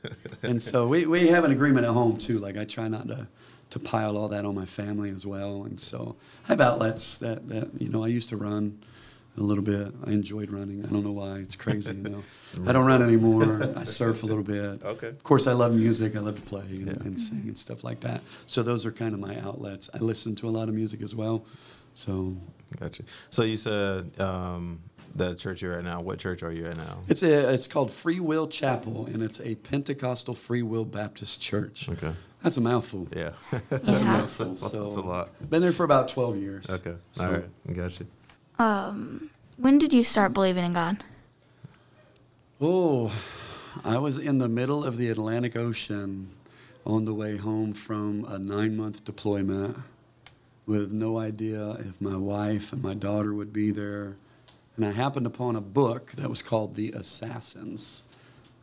and 0.44 0.62
so 0.62 0.88
we, 0.88 1.06
we 1.06 1.28
have 1.28 1.46
an 1.46 1.52
agreement 1.52 1.86
at 1.86 1.94
home 1.94 2.18
too. 2.18 2.40
Like 2.40 2.58
I 2.58 2.66
try 2.66 2.88
not 2.88 3.08
to 3.08 3.28
to 3.72 3.80
pile 3.80 4.18
all 4.18 4.28
that 4.30 4.46
on 4.46 4.56
my 4.56 4.66
family 4.66 5.10
as 5.10 5.26
well. 5.26 5.64
And 5.64 5.80
so 5.80 6.16
I 6.46 6.50
have 6.50 6.62
outlets 6.62 7.18
that, 7.18 7.50
that 7.50 7.70
you 7.82 7.90
know, 7.90 8.04
I 8.04 8.08
used 8.08 8.30
to 8.30 8.38
run 8.38 8.80
a 9.38 9.42
little 9.42 9.64
bit. 9.64 9.94
I 10.06 10.12
enjoyed 10.12 10.50
running. 10.50 10.86
I 10.86 10.90
don't 10.90 11.04
know 11.04 11.12
why. 11.12 11.38
It's 11.40 11.56
crazy, 11.56 11.92
you 11.94 12.04
know. 12.10 12.24
I 12.68 12.72
don't 12.72 12.86
run 12.86 13.02
anymore. 13.02 13.62
I 13.76 13.84
surf 14.00 14.24
a 14.24 14.26
little 14.26 14.44
bit. 14.44 14.84
Okay. 14.84 15.10
Of 15.10 15.24
course, 15.24 15.46
I 15.48 15.54
love 15.54 15.74
music. 15.76 16.16
I 16.16 16.20
love 16.20 16.36
to 16.36 16.42
play 16.42 16.62
and, 16.70 16.88
Yeah. 16.88 16.94
and 17.06 17.20
sing 17.20 17.44
and 17.46 17.58
stuff 17.58 17.84
like 17.84 18.00
that. 18.02 18.22
So 18.46 18.64
those 18.64 18.86
are 18.86 18.92
kind 18.92 19.14
of 19.14 19.20
my 19.20 19.38
outlets. 19.40 19.90
I 19.94 19.98
listen 19.98 20.36
to 20.36 20.48
a 20.48 20.52
lot 20.52 20.70
of 20.70 20.76
music 20.76 21.02
as 21.02 21.14
well. 21.14 21.46
So 21.94 22.36
Gotcha. 22.80 23.04
So 23.30 23.44
you 23.44 23.58
said 23.58 24.20
um, 24.20 24.82
the 25.16 25.36
church 25.36 25.62
you're 25.62 25.78
at 25.78 25.84
now. 25.84 26.02
What 26.02 26.18
church 26.20 26.42
are 26.42 26.52
you 26.52 26.66
at 26.66 26.78
now? 26.78 27.00
it's 27.08 27.22
a 27.22 27.54
it's 27.54 27.68
called 27.68 27.92
Free 27.92 28.20
Will 28.20 28.48
Chapel, 28.48 29.06
and 29.06 29.22
it's 29.22 29.40
a 29.42 29.56
Pentecostal 29.56 30.34
Free 30.34 30.62
Will 30.64 30.84
Baptist 30.84 31.42
church. 31.42 31.88
Okay. 31.90 32.14
That's 32.42 32.58
a 32.58 32.62
mouthful. 32.62 33.08
Yeah. 33.16 33.32
That's 33.70 33.88
a 33.88 33.92
Yeah. 33.92 34.04
mouthful. 34.04 34.56
That's 34.56 34.74
a 34.74 35.02
lot. 35.02 35.50
Been 35.50 35.62
there 35.62 35.72
for 35.72 35.84
about 35.84 36.10
twelve 36.10 36.38
years. 36.38 36.70
Okay. 36.70 36.96
So- 37.14 37.26
All 37.26 37.32
right. 37.34 37.46
Gotcha. 37.76 38.06
Um, 38.58 39.30
when 39.58 39.78
did 39.78 39.94
you 39.94 40.04
start 40.04 40.34
believing 40.34 40.66
in 40.66 40.74
God? 40.74 41.04
Oh, 42.62 43.12
I 43.84 43.98
was 43.98 44.18
in 44.18 44.38
the 44.38 44.48
middle 44.48 44.84
of 44.84 44.98
the 44.98 45.10
Atlantic 45.10 45.58
Ocean 45.58 46.30
on 46.86 47.06
the 47.06 47.14
way 47.14 47.38
home 47.38 47.74
from 47.74 48.26
a 48.26 48.40
nine 48.40 48.78
month 48.78 49.04
deployment 49.04 49.78
with 50.66 50.92
no 50.92 51.20
idea 51.20 51.72
if 51.72 52.00
my 52.02 52.16
wife 52.16 52.72
and 52.72 52.82
my 52.82 52.94
daughter 52.94 53.34
would 53.34 53.52
be 53.52 53.72
there. 53.72 54.16
And 54.78 54.86
I 54.86 54.92
happened 54.92 55.26
upon 55.26 55.56
a 55.56 55.62
book 55.62 56.12
that 56.14 56.30
was 56.30 56.42
called 56.42 56.76
The 56.76 56.92
Assassins, 56.92 58.06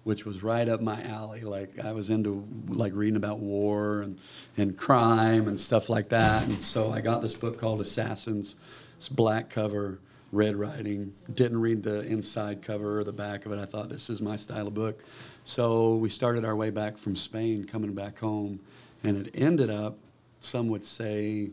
which 0.05 0.25
was 0.27 0.43
right 0.43 0.69
up 0.69 0.81
my 0.81 1.03
alley. 1.03 1.43
Like 1.43 1.79
I 1.83 1.93
was 1.93 2.11
into 2.11 2.47
like 2.69 2.93
reading 2.94 3.17
about 3.17 3.39
war 3.39 4.03
and, 4.03 4.19
and 4.56 4.77
crime 4.77 5.49
and 5.49 5.59
stuff 5.59 5.89
like 5.89 6.09
that. 6.11 6.44
And 6.44 6.61
so 6.61 6.91
I 6.91 7.00
got 7.00 7.23
this 7.23 7.35
book 7.35 7.59
called 7.59 7.81
Assassins. 7.81 8.56
It's 9.02 9.08
black 9.08 9.50
cover, 9.50 9.99
red 10.31 10.54
writing. 10.54 11.12
Didn't 11.34 11.60
read 11.60 11.82
the 11.82 12.02
inside 12.02 12.62
cover 12.62 13.00
or 13.00 13.02
the 13.02 13.12
back 13.12 13.44
of 13.44 13.50
it. 13.50 13.58
I 13.58 13.64
thought 13.64 13.88
this 13.88 14.08
is 14.08 14.22
my 14.22 14.37
style 14.37 14.69
of 14.69 14.75
book. 14.75 15.02
So 15.43 15.96
we 15.96 16.08
started 16.08 16.44
our 16.44 16.54
way 16.54 16.70
back 16.70 16.96
from 16.96 17.16
Spain, 17.16 17.64
coming 17.64 17.94
back 17.94 18.20
home, 18.20 18.60
and 19.02 19.26
it 19.26 19.34
ended 19.34 19.70
up, 19.70 19.99
some 20.38 20.69
would 20.69 20.84
say, 20.84 21.50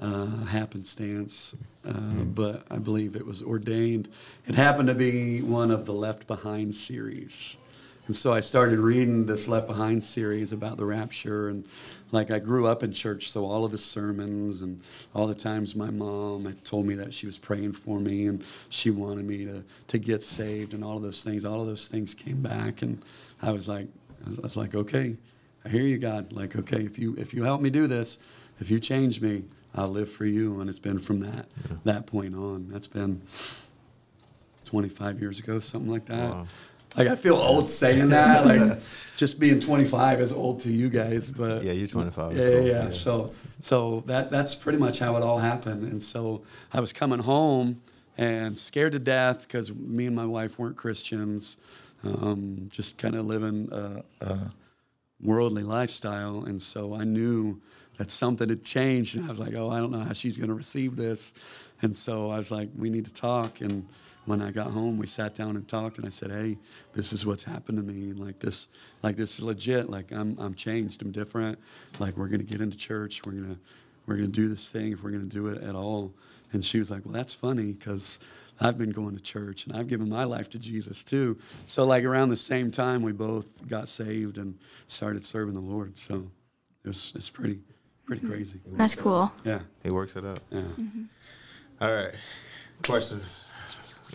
uh, 0.00 0.46
happenstance, 0.46 1.54
uh, 1.86 1.92
but 2.24 2.64
I 2.70 2.78
believe 2.78 3.16
it 3.16 3.26
was 3.26 3.42
ordained. 3.42 4.08
It 4.46 4.54
happened 4.54 4.88
to 4.88 4.94
be 4.94 5.42
one 5.42 5.70
of 5.70 5.84
the 5.84 5.92
Left 5.92 6.26
Behind 6.26 6.74
series. 6.74 7.58
And 8.08 8.16
so 8.16 8.32
I 8.32 8.40
started 8.40 8.78
reading 8.78 9.26
this 9.26 9.48
Left 9.48 9.66
Behind 9.66 10.02
series 10.02 10.50
about 10.50 10.78
the 10.78 10.86
rapture. 10.86 11.50
And 11.50 11.66
like 12.10 12.30
I 12.30 12.38
grew 12.38 12.66
up 12.66 12.82
in 12.82 12.90
church, 12.90 13.30
so 13.30 13.44
all 13.44 13.66
of 13.66 13.70
the 13.70 13.76
sermons 13.76 14.62
and 14.62 14.80
all 15.14 15.26
the 15.26 15.34
times 15.34 15.76
my 15.76 15.90
mom 15.90 16.46
had 16.46 16.64
told 16.64 16.86
me 16.86 16.94
that 16.94 17.12
she 17.12 17.26
was 17.26 17.36
praying 17.36 17.74
for 17.74 18.00
me 18.00 18.26
and 18.26 18.42
she 18.70 18.88
wanted 18.90 19.26
me 19.26 19.44
to, 19.44 19.62
to 19.88 19.98
get 19.98 20.22
saved 20.22 20.72
and 20.72 20.82
all 20.82 20.96
of 20.96 21.02
those 21.02 21.22
things, 21.22 21.44
all 21.44 21.60
of 21.60 21.66
those 21.66 21.86
things 21.86 22.14
came 22.14 22.40
back. 22.40 22.80
And 22.80 23.04
I 23.42 23.52
was 23.52 23.68
like, 23.68 23.88
I 24.24 24.28
was, 24.30 24.38
I 24.38 24.42
was 24.42 24.56
like, 24.56 24.74
okay, 24.74 25.18
I 25.66 25.68
hear 25.68 25.82
you, 25.82 25.98
God. 25.98 26.32
Like, 26.32 26.56
okay, 26.56 26.82
if 26.82 26.98
you 26.98 27.14
if 27.18 27.34
you 27.34 27.42
help 27.42 27.60
me 27.60 27.68
do 27.68 27.86
this, 27.86 28.20
if 28.58 28.70
you 28.70 28.80
change 28.80 29.20
me, 29.20 29.44
I'll 29.74 29.88
live 29.88 30.10
for 30.10 30.24
you. 30.24 30.62
And 30.62 30.70
it's 30.70 30.78
been 30.78 30.98
from 30.98 31.20
that 31.20 31.46
that 31.84 32.06
point 32.06 32.34
on. 32.34 32.70
That's 32.70 32.86
been 32.86 33.20
25 34.64 35.20
years 35.20 35.38
ago, 35.38 35.60
something 35.60 35.90
like 35.90 36.06
that. 36.06 36.30
Wow. 36.30 36.46
Like 36.96 37.08
I 37.08 37.16
feel 37.16 37.36
old 37.36 37.68
saying 37.68 38.08
that. 38.10 38.44
Like 38.46 38.80
just 39.16 39.40
being 39.40 39.58
25 39.60 40.20
is 40.20 40.32
old 40.32 40.60
to 40.60 40.70
you 40.72 40.88
guys, 40.88 41.30
but 41.30 41.64
Yeah, 41.64 41.72
you're 41.72 41.88
25. 41.88 42.36
Yeah, 42.36 42.48
yeah, 42.48 42.60
yeah. 42.60 42.90
So 42.90 43.32
so 43.60 44.04
that 44.06 44.30
that's 44.30 44.54
pretty 44.54 44.78
much 44.78 45.00
how 45.00 45.16
it 45.16 45.22
all 45.22 45.38
happened. 45.38 45.90
And 45.90 46.02
so 46.02 46.42
I 46.72 46.80
was 46.80 46.92
coming 46.92 47.20
home 47.20 47.82
and 48.16 48.58
scared 48.58 48.92
to 48.92 48.98
death 48.98 49.42
because 49.42 49.72
me 49.72 50.06
and 50.06 50.14
my 50.16 50.26
wife 50.26 50.58
weren't 50.58 50.76
Christians, 50.76 51.56
um, 52.04 52.68
just 52.70 52.98
kind 52.98 53.14
of 53.14 53.26
living 53.26 53.68
a, 53.72 54.02
a 54.20 54.50
worldly 55.20 55.62
lifestyle. 55.62 56.44
And 56.44 56.60
so 56.62 56.94
I 56.94 57.04
knew 57.04 57.60
that 57.96 58.10
something 58.10 58.48
had 58.48 58.64
changed. 58.64 59.16
And 59.16 59.26
I 59.26 59.28
was 59.28 59.38
like, 59.40 59.54
oh, 59.54 59.70
I 59.70 59.78
don't 59.78 59.90
know 59.90 60.00
how 60.00 60.12
she's 60.12 60.36
going 60.36 60.48
to 60.48 60.54
receive 60.54 60.96
this. 60.96 61.32
And 61.82 61.94
so 61.94 62.30
I 62.30 62.38
was 62.38 62.50
like, 62.50 62.70
we 62.76 62.90
need 62.90 63.06
to 63.06 63.14
talk. 63.14 63.60
And 63.60 63.86
when 64.28 64.42
I 64.42 64.50
got 64.50 64.72
home, 64.72 64.98
we 64.98 65.06
sat 65.06 65.34
down 65.34 65.56
and 65.56 65.66
talked. 65.66 65.96
And 65.96 66.06
I 66.06 66.10
said, 66.10 66.30
hey, 66.30 66.58
this 66.94 67.12
is 67.12 67.24
what's 67.24 67.44
happened 67.44 67.78
to 67.78 67.84
me. 67.84 68.12
Like 68.12 68.40
this, 68.40 68.68
like 69.02 69.16
this 69.16 69.38
is 69.38 69.42
legit. 69.42 69.88
Like 69.88 70.12
I'm, 70.12 70.38
I'm 70.38 70.54
changed. 70.54 71.00
I'm 71.02 71.12
different. 71.12 71.58
Like 71.98 72.16
we're 72.16 72.28
going 72.28 72.40
to 72.40 72.46
get 72.46 72.60
into 72.60 72.76
church. 72.76 73.24
We're 73.24 73.32
going 73.32 73.54
to, 73.54 73.60
we're 74.06 74.16
going 74.16 74.30
to 74.30 74.40
do 74.40 74.48
this 74.48 74.68
thing 74.68 74.92
if 74.92 75.02
we're 75.02 75.10
going 75.10 75.28
to 75.28 75.34
do 75.34 75.48
it 75.48 75.62
at 75.62 75.74
all. 75.74 76.12
And 76.52 76.64
she 76.64 76.78
was 76.78 76.90
like, 76.90 77.04
well, 77.04 77.14
that's 77.14 77.34
funny 77.34 77.72
because 77.72 78.20
I've 78.60 78.76
been 78.76 78.90
going 78.90 79.16
to 79.16 79.22
church 79.22 79.66
and 79.66 79.74
I've 79.74 79.88
given 79.88 80.08
my 80.08 80.24
life 80.24 80.50
to 80.50 80.58
Jesus 80.58 81.02
too. 81.02 81.38
So 81.66 81.84
like 81.84 82.04
around 82.04 82.28
the 82.28 82.36
same 82.36 82.70
time, 82.70 83.02
we 83.02 83.12
both 83.12 83.66
got 83.66 83.88
saved 83.88 84.36
and 84.36 84.58
started 84.86 85.24
serving 85.24 85.54
the 85.54 85.60
Lord. 85.60 85.96
So 85.96 86.30
it 86.84 86.88
was, 86.88 87.12
it's 87.14 87.30
pretty, 87.30 87.60
pretty 88.04 88.22
mm-hmm. 88.22 88.32
crazy. 88.32 88.60
That's 88.72 88.94
cool. 88.94 89.32
Yeah. 89.44 89.60
He 89.82 89.90
works 89.90 90.16
it 90.16 90.24
out. 90.24 90.40
Yeah. 90.50 90.60
Mm-hmm. 90.60 91.02
All 91.80 91.94
right. 91.94 92.14
Question. 92.82 93.20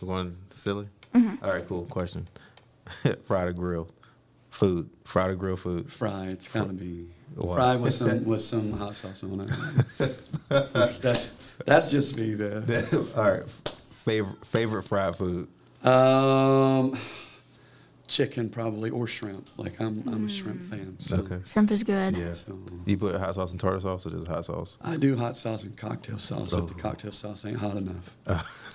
We're 0.04 0.16
going 0.16 0.36
silly? 0.50 0.88
Mm-hmm. 1.16 1.46
All 1.46 1.52
right, 1.52 1.66
cool. 1.68 1.86
Question. 1.86 2.28
Fried 3.24 3.48
or 3.48 3.54
grilled? 3.54 3.94
Food. 4.50 4.90
Fried 5.06 5.30
or 5.32 5.36
grilled 5.36 5.62
food? 5.62 5.90
Fry, 5.92 6.26
it's 6.28 6.48
gotta 6.50 6.74
be 6.74 7.08
Why? 7.36 7.56
fried 7.56 7.82
with 7.82 7.94
some 8.00 8.26
with 8.26 8.42
some 8.42 8.74
hot 8.74 8.96
sauce 8.96 9.24
on 9.24 9.40
it. 10.00 11.02
that's 11.02 11.32
that's 11.66 11.90
just 11.90 12.18
me. 12.18 12.34
The 12.34 13.08
All 13.18 13.32
right. 13.32 13.44
favorite 13.92 14.46
favorite 14.46 14.84
fried 14.84 15.16
food. 15.16 15.48
Um, 15.84 16.98
chicken 18.08 18.50
probably 18.50 18.90
or 18.90 19.08
shrimp. 19.08 19.48
Like 19.58 19.80
I'm 19.80 20.04
I'm 20.08 20.26
a 20.26 20.30
shrimp 20.30 20.62
mm. 20.62 20.70
fan. 20.70 20.96
So, 21.00 21.18
Okay. 21.18 21.40
Shrimp 21.52 21.72
is 21.72 21.84
good. 21.84 22.16
Yeah. 22.18 22.34
So 22.36 22.54
uh, 22.54 22.72
You 22.86 22.98
put 22.98 23.16
hot 23.16 23.34
sauce 23.36 23.52
and 23.52 23.60
tartar 23.60 23.80
sauce 23.80 24.06
or 24.06 24.10
just 24.12 24.28
hot 24.28 24.46
sauce? 24.46 24.78
I 24.82 24.98
do 24.98 25.16
hot 25.16 25.38
sauce 25.38 25.64
and 25.64 25.76
cocktail 25.78 26.20
sauce 26.20 26.54
if 26.54 26.68
the 26.68 26.74
Oh. 26.74 26.78
cocktail 26.78 27.12
sauce 27.12 27.46
ain't 27.46 27.58
hot 27.58 27.78
enough. 27.78 28.16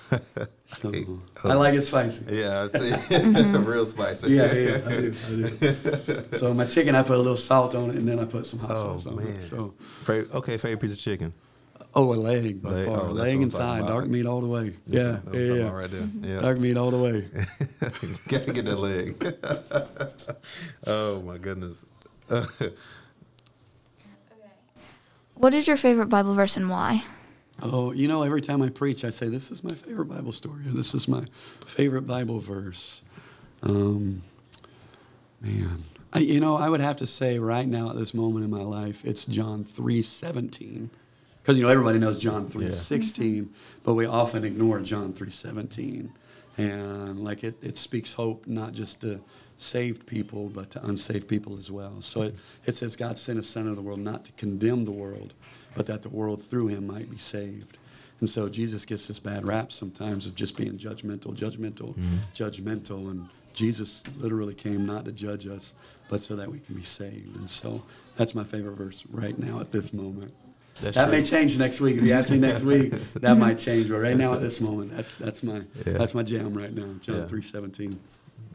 So, 0.64 0.88
Okay. 0.88 1.06
I 1.44 1.52
like 1.54 1.74
it 1.74 1.82
spicy. 1.82 2.24
Yeah, 2.34 2.62
I 2.62 2.66
see. 2.68 2.90
Mm-hmm. 3.18 3.64
Real 3.70 3.84
spicy. 3.84 4.30
Yeah, 4.32 4.52
yeah, 4.54 4.80
I 4.86 4.96
do, 5.00 5.14
I 5.26 5.30
do. 5.30 6.36
So 6.38 6.54
my 6.54 6.64
chicken, 6.64 6.94
I 6.94 7.02
put 7.02 7.16
a 7.16 7.20
little 7.20 7.36
salt 7.36 7.74
on 7.74 7.90
it, 7.90 7.96
and 7.96 8.08
then 8.08 8.18
I 8.18 8.24
put 8.24 8.46
some 8.46 8.58
hot 8.60 8.70
Oh 8.70 8.74
sauce 8.98 9.06
on 9.06 9.16
man. 9.16 9.26
it. 9.26 9.42
So, 9.42 9.74
Favorite- 10.04 10.34
okay, 10.34 10.56
favorite 10.56 10.80
piece 10.80 10.92
of 10.92 10.98
chicken. 10.98 11.34
Oh, 11.94 12.12
a 12.12 12.16
leg 12.16 12.62
by 12.62 12.70
Leg- 12.70 12.86
far, 12.86 13.00
oh, 13.00 13.04
leg 13.12 13.36
what 13.36 13.42
and 13.42 13.52
thigh, 13.52 13.80
dark 13.80 14.06
meat 14.08 14.26
all 14.26 14.40
the 14.40 14.46
way. 14.48 14.74
That's 14.86 15.04
Yeah, 15.04 15.12
what 15.20 15.34
I'm 15.34 15.40
yeah, 15.40 15.54
yeah. 15.54 15.60
about 15.62 15.74
right 15.74 15.90
there. 15.90 16.08
Yeah. 16.22 16.40
Dark 16.40 16.58
meat 16.58 16.76
all 16.76 16.90
the 16.90 16.98
way. 16.98 17.28
Gotta 18.28 18.52
get 18.52 18.64
that 18.66 18.78
leg. 18.78 19.36
oh 20.86 21.22
my 21.22 21.38
goodness. 21.38 21.84
Okay. 22.30 22.72
What 25.34 25.54
is 25.54 25.66
your 25.68 25.76
favorite 25.76 26.06
Bible 26.08 26.34
verse 26.34 26.56
and 26.56 26.68
why? 26.68 27.04
Oh, 27.62 27.92
you 27.92 28.06
know, 28.08 28.22
every 28.22 28.40
time 28.40 28.62
I 28.62 28.68
preach, 28.68 29.04
I 29.04 29.10
say, 29.10 29.28
This 29.28 29.50
is 29.50 29.62
my 29.64 29.74
favorite 29.74 30.06
Bible 30.06 30.32
story, 30.32 30.66
or 30.68 30.72
this 30.72 30.94
is 30.94 31.08
my 31.08 31.24
favorite 31.66 32.06
Bible 32.06 32.38
verse. 32.40 33.02
Um, 33.62 34.22
man, 35.40 35.84
I, 36.12 36.20
you 36.20 36.40
know, 36.40 36.56
I 36.56 36.68
would 36.68 36.80
have 36.80 36.96
to 36.96 37.06
say 37.06 37.38
right 37.38 37.66
now 37.66 37.90
at 37.90 37.96
this 37.96 38.14
moment 38.14 38.44
in 38.44 38.50
my 38.50 38.62
life, 38.62 39.04
it's 39.04 39.26
John 39.26 39.64
3 39.64 40.02
17. 40.02 40.90
Because, 41.48 41.56
you 41.56 41.64
know, 41.64 41.70
everybody 41.70 41.98
knows 41.98 42.18
John 42.18 42.46
3 42.46 42.70
16, 42.70 43.48
but 43.82 43.94
we 43.94 44.04
often 44.04 44.44
ignore 44.44 44.80
John 44.80 45.14
three 45.14 45.30
seventeen, 45.30 46.12
And 46.58 47.24
like 47.24 47.42
it, 47.42 47.56
it 47.62 47.78
speaks 47.78 48.12
hope 48.12 48.46
not 48.46 48.74
just 48.74 49.00
to 49.00 49.22
saved 49.56 50.06
people, 50.06 50.50
but 50.50 50.68
to 50.72 50.84
unsaved 50.84 51.26
people 51.26 51.56
as 51.56 51.70
well. 51.70 52.02
So 52.02 52.20
it, 52.20 52.34
it 52.66 52.76
says 52.76 52.96
God 52.96 53.16
sent 53.16 53.38
his 53.38 53.48
son 53.48 53.62
into 53.62 53.76
the 53.76 53.80
world 53.80 54.00
not 54.00 54.26
to 54.26 54.32
condemn 54.32 54.84
the 54.84 54.90
world, 54.90 55.32
but 55.74 55.86
that 55.86 56.02
the 56.02 56.10
world 56.10 56.42
through 56.42 56.66
him 56.66 56.86
might 56.86 57.10
be 57.10 57.16
saved. 57.16 57.78
And 58.20 58.28
so 58.28 58.50
Jesus 58.50 58.84
gets 58.84 59.08
this 59.08 59.18
bad 59.18 59.46
rap 59.46 59.72
sometimes 59.72 60.26
of 60.26 60.34
just 60.34 60.54
being 60.54 60.76
judgmental, 60.76 61.34
judgmental, 61.34 61.96
mm-hmm. 61.96 62.16
judgmental. 62.34 63.10
And 63.10 63.26
Jesus 63.54 64.02
literally 64.18 64.52
came 64.52 64.84
not 64.84 65.06
to 65.06 65.12
judge 65.12 65.46
us, 65.46 65.74
but 66.10 66.20
so 66.20 66.36
that 66.36 66.50
we 66.50 66.58
can 66.58 66.74
be 66.74 66.82
saved. 66.82 67.36
And 67.36 67.48
so 67.48 67.84
that's 68.18 68.34
my 68.34 68.44
favorite 68.44 68.76
verse 68.76 69.06
right 69.10 69.38
now 69.38 69.60
at 69.60 69.72
this 69.72 69.94
moment. 69.94 70.34
That's 70.80 70.94
that 70.94 71.08
true. 71.08 71.18
may 71.18 71.22
change 71.24 71.58
next 71.58 71.80
week. 71.80 71.96
If 71.96 72.04
you 72.04 72.12
ask 72.12 72.30
me 72.30 72.38
next 72.38 72.62
week, 72.62 72.92
that 73.14 73.36
might 73.36 73.58
change. 73.58 73.88
But 73.88 73.98
right 73.98 74.16
now 74.16 74.32
at 74.34 74.40
this 74.40 74.60
moment, 74.60 74.90
that's 74.96 75.14
that's 75.16 75.42
my 75.42 75.62
Yeah. 75.86 75.94
that's 75.94 76.14
my 76.14 76.22
jam 76.22 76.54
right 76.56 76.72
now. 76.72 76.94
John 77.00 77.16
Yeah. 77.16 77.26
three 77.26 77.42
seventeen. 77.42 77.98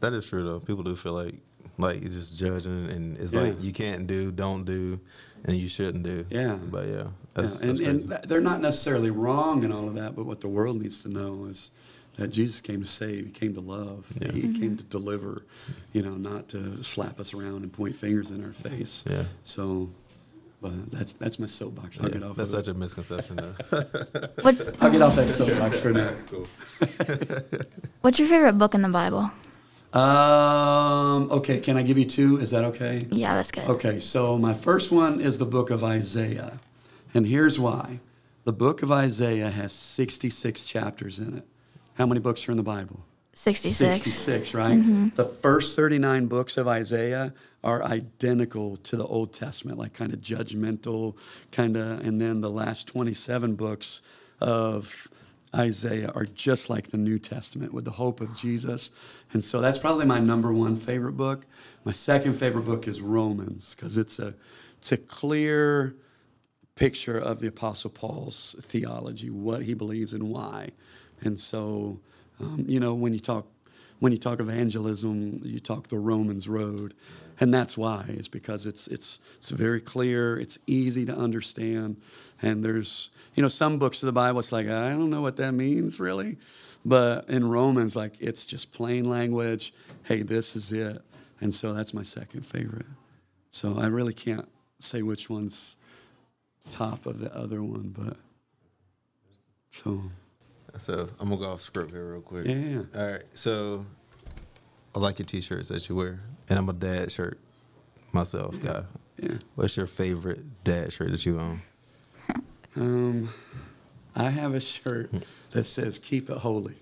That 0.00 0.12
is 0.12 0.26
true 0.26 0.44
though. 0.44 0.60
People 0.60 0.82
do 0.84 0.96
feel 0.96 1.12
like 1.12 1.34
like 1.78 2.02
it's 2.02 2.14
just 2.14 2.38
judging 2.38 2.88
and 2.90 3.16
it's 3.18 3.34
Yeah. 3.34 3.40
like 3.42 3.62
you 3.62 3.72
can't 3.72 4.06
do, 4.06 4.30
don't 4.30 4.64
do, 4.64 5.00
and 5.44 5.56
you 5.56 5.68
shouldn't 5.68 6.04
do. 6.04 6.24
Yeah. 6.30 6.56
But 6.70 6.86
yeah, 6.86 7.02
that's, 7.34 7.60
Yeah, 7.62 7.68
and, 7.68 7.70
that's 7.70 7.78
and 7.78 7.78
crazy. 7.78 8.08
th- 8.08 8.20
they're 8.22 8.40
not 8.40 8.60
necessarily 8.60 9.10
wrong 9.10 9.64
and 9.64 9.72
all 9.72 9.88
of 9.88 9.94
that, 9.94 10.14
but 10.14 10.24
what 10.24 10.40
the 10.40 10.48
world 10.48 10.80
needs 10.80 11.02
to 11.02 11.08
know 11.08 11.46
is 11.46 11.72
that 12.16 12.28
Jesus 12.28 12.60
came 12.60 12.80
to 12.80 12.86
save, 12.86 13.24
he 13.26 13.32
came 13.32 13.54
to 13.54 13.60
love, 13.60 14.12
Yeah. 14.20 14.30
he 14.30 14.42
came 14.42 14.52
mm-hmm. 14.52 14.76
to 14.76 14.84
deliver, 14.84 15.42
you 15.92 16.00
know, 16.02 16.14
not 16.14 16.48
to 16.50 16.80
slap 16.84 17.18
us 17.18 17.34
around 17.34 17.64
and 17.64 17.72
point 17.72 17.96
fingers 17.96 18.30
in 18.30 18.44
our 18.44 18.52
face. 18.52 19.02
Yeah. 19.10 19.24
So, 19.42 19.90
but 20.64 20.90
that's 20.90 21.12
that's 21.12 21.38
my 21.38 21.46
soapbox. 21.46 22.00
I'll 22.00 22.06
Yeah, 22.08 22.14
get 22.14 22.22
off. 22.22 22.36
that's 22.36 22.52
of 22.52 22.64
such 22.64 22.68
it. 22.68 22.76
a 22.76 22.78
misconception 22.78 23.36
though. 23.36 23.54
What 24.42 24.54
I'll 24.80 24.90
get 24.90 25.02
off 25.02 25.14
that 25.16 25.28
soapbox 25.28 25.78
for 25.78 25.92
now. 25.92 26.10
Cool. 26.30 26.46
What's 28.00 28.18
your 28.18 28.28
favorite 28.28 28.54
book 28.58 28.74
in 28.74 28.82
the 28.82 28.88
Bible? 28.88 29.30
Um, 29.92 31.30
okay, 31.30 31.60
can 31.60 31.76
I 31.76 31.82
give 31.82 31.96
you 31.98 32.04
two? 32.04 32.38
Is 32.40 32.50
that 32.50 32.64
okay? 32.64 33.06
Yeah, 33.10 33.34
that's 33.34 33.50
good. 33.50 33.64
Okay, 33.68 34.00
so 34.00 34.36
my 34.38 34.52
first 34.54 34.90
one 34.90 35.20
is 35.20 35.38
the 35.38 35.46
book 35.46 35.70
of 35.70 35.84
Isaiah. 35.84 36.58
And 37.14 37.26
here's 37.26 37.58
why. 37.60 38.00
The 38.44 38.52
book 38.52 38.82
of 38.82 38.90
Isaiah 38.90 39.50
has 39.50 39.72
66 39.72 40.64
chapters 40.64 41.18
in 41.18 41.38
it. 41.38 41.44
How 41.94 42.06
many 42.06 42.20
books 42.20 42.48
are 42.48 42.50
in 42.50 42.56
the 42.56 42.64
Bible? 42.64 43.04
66. 43.34 43.96
66, 43.96 44.54
right? 44.54 44.78
Mm-hmm. 44.78 45.08
The 45.14 45.24
first 45.24 45.76
39 45.76 46.26
books 46.26 46.56
of 46.56 46.68
Isaiah 46.68 47.34
are 47.62 47.82
identical 47.82 48.76
to 48.78 48.96
the 48.96 49.06
Old 49.06 49.32
Testament, 49.32 49.78
like 49.78 49.92
kind 49.92 50.12
of 50.12 50.20
judgmental, 50.20 51.16
kind 51.50 51.76
of, 51.76 52.00
and 52.00 52.20
then 52.20 52.40
the 52.40 52.50
last 52.50 52.86
27 52.88 53.54
books 53.54 54.02
of 54.40 55.08
Isaiah 55.54 56.12
are 56.14 56.26
just 56.26 56.68
like 56.68 56.90
the 56.90 56.98
New 56.98 57.18
Testament 57.18 57.72
with 57.72 57.84
the 57.84 57.92
hope 57.92 58.20
of 58.20 58.36
Jesus. 58.36 58.90
And 59.32 59.44
so 59.44 59.60
that's 59.60 59.78
probably 59.78 60.06
my 60.06 60.20
number 60.20 60.52
one 60.52 60.76
favorite 60.76 61.16
book. 61.16 61.46
My 61.84 61.92
second 61.92 62.34
favorite 62.34 62.64
book 62.64 62.86
is 62.86 63.00
Romans 63.00 63.74
because 63.74 63.96
it's 63.96 64.18
a, 64.18 64.34
it's 64.78 64.92
a 64.92 64.96
clear, 64.96 65.96
picture 66.74 67.18
of 67.18 67.40
the 67.40 67.46
Apostle 67.46 67.90
Paul's 67.90 68.56
theology, 68.60 69.30
what 69.30 69.62
he 69.62 69.74
believes 69.74 70.12
and 70.12 70.24
why. 70.24 70.70
And 71.20 71.40
so, 71.40 72.00
um, 72.40 72.64
you 72.66 72.80
know, 72.80 72.94
when 72.94 73.12
you 73.12 73.20
talk 73.20 73.46
when 74.00 74.12
you 74.12 74.18
talk 74.18 74.40
evangelism, 74.40 75.40
you 75.44 75.60
talk 75.60 75.88
the 75.88 75.98
Romans 75.98 76.48
road, 76.48 76.94
and 77.40 77.54
that's 77.54 77.78
why. 77.78 78.04
It's 78.08 78.28
because 78.28 78.66
it's 78.66 78.86
it's 78.88 79.20
it's 79.36 79.50
very 79.50 79.80
clear, 79.80 80.38
it's 80.38 80.58
easy 80.66 81.04
to 81.06 81.16
understand, 81.16 81.96
and 82.42 82.64
there's 82.64 83.10
you 83.34 83.42
know 83.42 83.48
some 83.48 83.78
books 83.78 84.02
of 84.02 84.06
the 84.06 84.12
Bible. 84.12 84.40
It's 84.40 84.52
like 84.52 84.68
I 84.68 84.90
don't 84.90 85.10
know 85.10 85.22
what 85.22 85.36
that 85.36 85.52
means 85.52 86.00
really, 86.00 86.36
but 86.84 87.28
in 87.28 87.48
Romans, 87.48 87.96
like 87.96 88.14
it's 88.20 88.44
just 88.44 88.72
plain 88.72 89.08
language. 89.08 89.72
Hey, 90.04 90.22
this 90.22 90.56
is 90.56 90.72
it, 90.72 91.00
and 91.40 91.54
so 91.54 91.72
that's 91.72 91.94
my 91.94 92.02
second 92.02 92.44
favorite. 92.44 92.86
So 93.50 93.78
I 93.78 93.86
really 93.86 94.14
can't 94.14 94.48
say 94.80 95.02
which 95.02 95.30
one's 95.30 95.76
top 96.68 97.06
of 97.06 97.20
the 97.20 97.34
other 97.34 97.62
one, 97.62 97.94
but 97.96 98.16
so 99.70 100.02
so 100.78 101.06
I'm 101.20 101.28
gonna 101.28 101.40
go 101.40 101.50
off 101.52 101.60
script 101.60 101.90
here 101.90 102.12
real 102.12 102.20
quick. 102.20 102.46
Yeah, 102.46 102.54
yeah. 102.54 102.82
All 102.96 103.10
right. 103.12 103.22
So 103.34 103.86
I 104.94 104.98
like 104.98 105.18
your 105.18 105.26
t-shirts 105.26 105.68
that 105.68 105.88
you 105.88 105.94
wear, 105.96 106.20
and 106.48 106.58
I'm 106.58 106.68
a 106.68 106.72
dad 106.72 107.10
shirt 107.12 107.38
myself 108.12 108.60
guy. 108.62 108.84
yeah. 109.18 109.38
What's 109.54 109.76
your 109.76 109.86
favorite 109.86 110.62
dad 110.64 110.92
shirt 110.92 111.10
that 111.10 111.24
you 111.26 111.38
own? 111.38 111.62
Um, 112.76 113.32
I 114.16 114.30
have 114.30 114.52
a 114.52 114.60
shirt 114.60 115.12
that 115.52 115.62
says 115.64 115.98
"Keep 116.00 116.28
it 116.28 116.38
holy," 116.38 116.74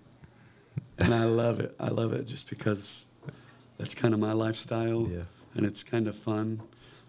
and 0.99 1.13
I 1.13 1.25
love 1.25 1.61
it. 1.61 1.75
I 1.79 1.89
love 1.89 2.15
it 2.15 2.25
just 2.27 2.49
because 2.49 3.05
that's 3.77 3.95
kind 3.95 4.15
of 4.15 4.21
my 4.21 4.33
lifestyle, 4.33 5.07
Yeah. 5.07 5.25
and 5.55 5.67
it's 5.67 5.83
kind 5.83 6.09
of 6.09 6.17
fun. 6.17 6.63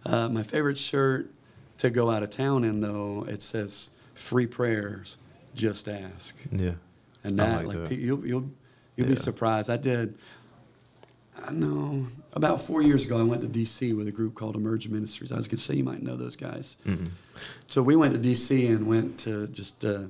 Uh, 0.06 0.28
my 0.28 0.44
favorite 0.44 0.78
shirt 0.78 1.30
to 1.78 1.90
go 1.90 2.10
out 2.10 2.24
of 2.24 2.30
town 2.30 2.66
in, 2.66 2.82
though, 2.82 3.26
it 3.30 3.42
says 3.42 3.92
"Free 4.14 4.48
prayers, 4.48 5.16
just 5.56 5.88
ask." 5.88 6.36
Yeah. 6.52 6.74
And 7.24 7.40
that, 7.40 7.58
like 7.60 7.68
like, 7.68 7.78
that. 7.78 7.90
pe- 7.90 7.96
you'll 7.96 8.26
you'll 8.26 8.50
you'll 8.96 9.08
Yeah. 9.08 9.14
be 9.14 9.16
surprised. 9.16 9.70
I 9.70 9.78
did. 9.78 10.16
I 11.48 11.52
know 11.52 12.08
about 12.34 12.62
four 12.62 12.82
years 12.82 13.06
ago, 13.06 13.20
I 13.20 13.24
went 13.24 13.42
to 13.42 13.48
DC 13.48 13.96
with 13.98 14.08
a 14.08 14.12
group 14.12 14.36
called 14.36 14.56
Emerge 14.56 14.88
Ministries. 14.90 15.32
I 15.32 15.36
was 15.36 15.48
gonna 15.48 15.58
say 15.58 15.76
you 15.76 15.84
might 15.84 16.02
know 16.04 16.16
those 16.16 16.36
guys. 16.36 16.78
So 17.68 17.82
we 17.82 17.96
went 17.96 18.14
to 18.14 18.20
DC 18.20 18.68
and 18.70 18.88
went 18.88 19.18
to 19.20 19.48
just 19.48 19.84
uh, 19.84 20.04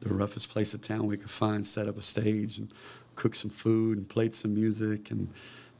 the 0.00 0.08
roughest 0.12 0.48
place 0.50 0.74
of 0.74 0.82
town 0.82 1.06
we 1.06 1.16
could 1.16 1.30
find, 1.30 1.66
set 1.66 1.86
up 1.88 1.96
a 1.96 2.02
stage 2.02 2.58
and 2.58 2.68
cooked 3.14 3.36
some 3.36 3.50
food 3.50 3.98
and 3.98 4.08
played 4.08 4.34
some 4.34 4.54
music 4.54 5.10
and. 5.10 5.28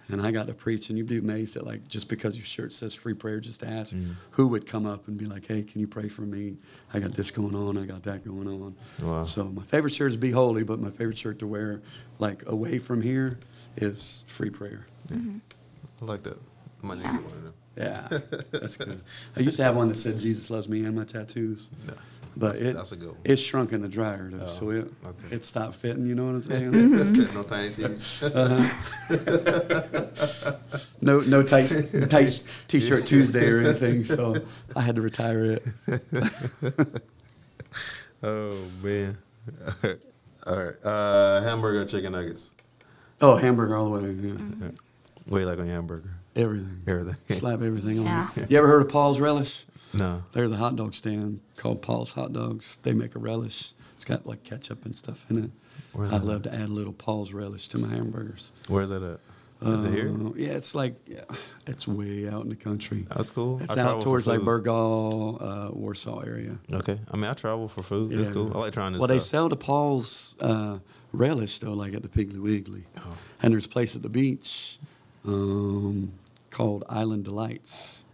And 0.09 0.21
I 0.21 0.33
got 0.33 0.49
to 0.49 0.55
preach, 0.55 0.91
and 0.91 0.99
you'd 0.99 1.07
be 1.07 1.17
amazed 1.17 1.57
at 1.57 1.65
like 1.65 1.89
just 1.89 2.09
because 2.09 2.37
your 2.37 2.45
shirt 2.45 2.75
says 2.75 2.95
"free 2.95 3.15
prayer," 3.15 3.41
just 3.41 3.63
ask 3.63 3.95
mm-hmm. 3.95 4.13
who 4.33 4.49
would 4.49 4.67
come 4.67 4.85
up 4.85 5.09
and 5.09 5.17
be 5.17 5.25
like, 5.25 5.47
"Hey, 5.47 5.63
can 5.63 5.81
you 5.81 5.87
pray 5.87 6.09
for 6.09 6.23
me? 6.23 6.57
I 6.93 7.01
got 7.01 7.13
this 7.15 7.31
going 7.31 7.55
on. 7.55 7.79
I 7.79 7.87
got 7.87 8.03
that 8.03 8.25
going 8.25 8.47
on." 8.47 8.77
Wow. 9.01 9.25
So 9.25 9.45
my 9.45 9.63
favorite 9.63 9.95
shirt 9.95 10.11
is 10.11 10.17
"Be 10.19 10.31
Holy," 10.31 10.63
but 10.63 10.79
my 10.79 10.91
favorite 10.91 11.17
shirt 11.17 11.39
to 11.39 11.47
wear, 11.47 11.81
like 12.19 12.43
away 12.47 12.79
from 12.79 13.01
here, 13.01 13.39
is 13.77 14.25
"Free 14.27 14.51
Prayer." 14.51 14.87
Mm-hmm. 15.09 15.29
Mm-hmm. 15.29 16.05
I 16.05 16.05
like 16.05 16.23
that. 16.25 16.39
I 16.83 16.87
might 16.87 16.99
need 16.99 17.05
to 17.05 17.13
get 17.13 17.23
one 17.23 17.33
of 17.33 17.45
them. 17.45 17.55
Yeah, 17.77 18.09
that's 18.53 18.77
good. 18.77 19.01
I 19.37 19.41
used 19.41 19.57
to 19.57 19.65
have 19.65 19.77
one 19.77 19.89
that 19.89 19.95
said 19.95 20.21
"Jesus 20.21 20.51
loves 20.51 20.69
me" 20.69 20.85
and 20.85 20.95
my 20.95 21.05
tattoos, 21.05 21.69
No. 21.87 21.95
But 22.37 22.53
That's- 22.55 22.71
it, 22.71 22.75
that's 22.75 22.93
a 22.93 22.97
good 22.97 23.09
one. 23.09 23.17
It's 23.25 23.41
shrunk 23.41 23.73
in 23.73 23.81
the 23.83 23.89
dryer 23.89 24.29
though, 24.33 24.47
so 24.47 24.71
it 24.71 24.91
okay. 25.05 25.37
it 25.37 25.45
stopped 25.45 25.75
fitting. 25.77 26.07
You 26.07 26.15
know 26.15 26.27
what 26.27 26.35
I'm 26.35 26.41
saying? 26.41 26.73
no 27.35 27.43
tiny 27.45 27.71
tees. 27.73 28.23
no 31.01 31.21
no 31.21 31.43
tight 31.43 31.71
tight 32.11 32.43
t-shirt 32.69 33.07
Tuesday 33.07 33.49
or 33.49 33.61
anything, 33.61 34.05
so 34.05 34.37
I 34.75 34.81
had 34.83 34.97
to 34.97 35.03
retire 35.03 35.45
it. 35.45 35.63
oh 38.23 38.57
man. 38.83 39.19
All 40.47 40.57
right. 40.57 40.75
Uh, 40.85 41.43
hamburger, 41.43 41.83
or 41.83 41.85
chicken 41.87 42.13
nuggets. 42.13 42.51
Oh, 43.21 43.37
hamburger 43.37 43.77
all 43.77 43.91
the 43.91 44.03
way. 44.03 44.11
Yeah. 44.13 44.35
What 45.27 45.39
do 45.39 45.45
you 45.45 45.49
like 45.49 45.59
on 45.59 45.67
your 45.67 45.75
hamburger? 45.75 46.11
Everything. 46.37 46.79
Everything. 46.87 47.37
Slap 47.37 47.63
everything 47.63 48.01
on. 48.01 48.05
Yeah. 48.05 48.29
it. 48.37 48.51
You 48.51 48.59
ever 48.59 48.67
heard 48.67 48.83
of 48.83 48.89
Paul's 48.89 49.21
Relish? 49.21 49.65
No. 49.95 50.25
There's 50.33 50.51
a 50.53 50.57
hot 50.57 50.77
dog 50.77 50.95
stand 50.95 51.41
called 51.57 51.83
Paul's 51.83 52.13
Hot 52.15 52.33
Dogs. 52.33 52.79
They 52.83 52.93
make 52.93 53.15
a 53.15 53.19
relish 53.19 53.73
It's 53.97 54.05
got 54.05 54.27
like 54.27 54.43
ketchup 54.45 54.85
and 54.85 54.97
stuff 54.97 55.31
in 55.31 55.45
it. 55.45 55.51
Where's 55.93 56.13
I 56.13 56.19
love 56.19 56.43
to 56.43 56.53
add 56.55 56.69
a 56.69 56.73
little 56.73 56.93
Paul's 56.93 57.33
relish 57.33 57.69
to 57.69 57.79
my 57.79 57.89
hamburgers. 57.89 58.53
Where's 58.69 58.89
that 58.91 59.03
at? 59.03 59.21
Is 59.63 59.85
it 59.85 59.93
here? 59.95 60.11
Uh, 60.11 60.33
Yeah, 60.37 60.51
it's 60.51 60.75
like 60.75 60.95
yeah, 61.07 61.25
it's 61.67 61.87
way 61.89 62.29
out 62.29 62.43
in 62.43 62.51
the 62.51 62.57
country. 62.57 63.07
That's 63.09 63.31
cool. 63.31 63.61
It's 63.63 63.75
I 63.75 63.81
out 63.81 64.03
towards 64.03 64.27
like 64.27 64.41
food. 64.41 64.47
Burgaw, 64.65 65.39
uh, 65.41 65.71
Warsaw 65.73 66.21
area. 66.21 66.59
Okay. 66.71 66.99
I 67.11 67.17
mean, 67.17 67.25
I 67.31 67.35
travel 67.35 67.69
for 67.69 67.83
food. 67.83 68.13
It's 68.13 68.29
cool. 68.29 68.53
I 68.55 68.59
like 68.59 68.73
trying 68.75 68.93
this 68.93 68.99
Well, 68.99 69.09
they 69.09 69.21
sell 69.21 69.49
the 69.49 69.57
Paul's 69.57 70.37
uh, 70.41 70.81
relish 71.13 71.61
though, 71.61 71.73
like 71.73 71.95
at 71.95 72.03
the 72.03 72.09
Piggly 72.09 72.41
Wiggly. 72.43 72.85
Oh. 72.99 73.17
And 73.43 73.55
there's 73.55 73.65
a 73.65 73.69
place 73.69 73.97
at 73.97 74.03
the 74.03 74.09
beach 74.11 74.79
um, 75.25 76.13
called 76.51 76.85
Island 76.89 77.25
Delights 77.25 78.05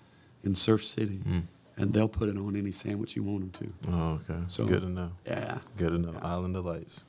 in 0.45 0.55
Surf 0.55 0.85
City, 0.85 1.21
Mm. 1.29 1.43
And 1.81 1.93
they'll 1.93 2.09
put 2.09 2.29
it 2.29 2.37
on 2.37 2.57
any 2.57 2.73
sandwich 2.73 3.17
you 3.17 3.23
want 3.23 3.53
them 3.59 3.73
to. 3.85 3.91
Oh, 3.93 4.21
okay. 4.29 4.41
So- 4.49 4.67
Good 4.67 4.83
to 4.83 4.89
know. 4.89 5.13
Yeah. 5.27 5.59
Good 5.77 5.91
to 5.91 5.99
know. 5.99 6.19
Island 6.23 6.57
of 6.57 6.67
Lights. 6.67 7.03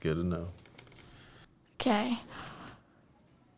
Good 0.00 0.14
to 0.16 0.24
know. 0.24 0.48
Okay. 1.80 2.18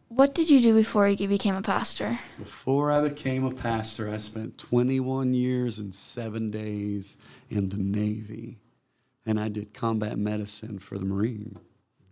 What 0.08 0.34
did 0.34 0.50
you 0.50 0.60
do 0.60 0.74
before 0.74 1.08
you 1.08 1.28
became 1.28 1.54
a 1.54 1.62
pastor? 1.62 2.18
Before 2.38 2.90
I 2.90 3.00
became 3.08 3.44
a 3.44 3.52
pastor, 3.52 4.10
I 4.10 4.16
spent 4.16 4.58
21 4.58 5.34
years 5.34 5.78
and 5.78 5.94
seven 5.94 6.50
days 6.50 7.16
in 7.48 7.68
the 7.68 7.78
Navy, 7.78 8.58
and 9.24 9.38
I 9.38 9.48
did 9.48 9.72
combat 9.72 10.18
medicine 10.18 10.80
for 10.80 10.98
the 10.98 11.04
Marine 11.04 11.58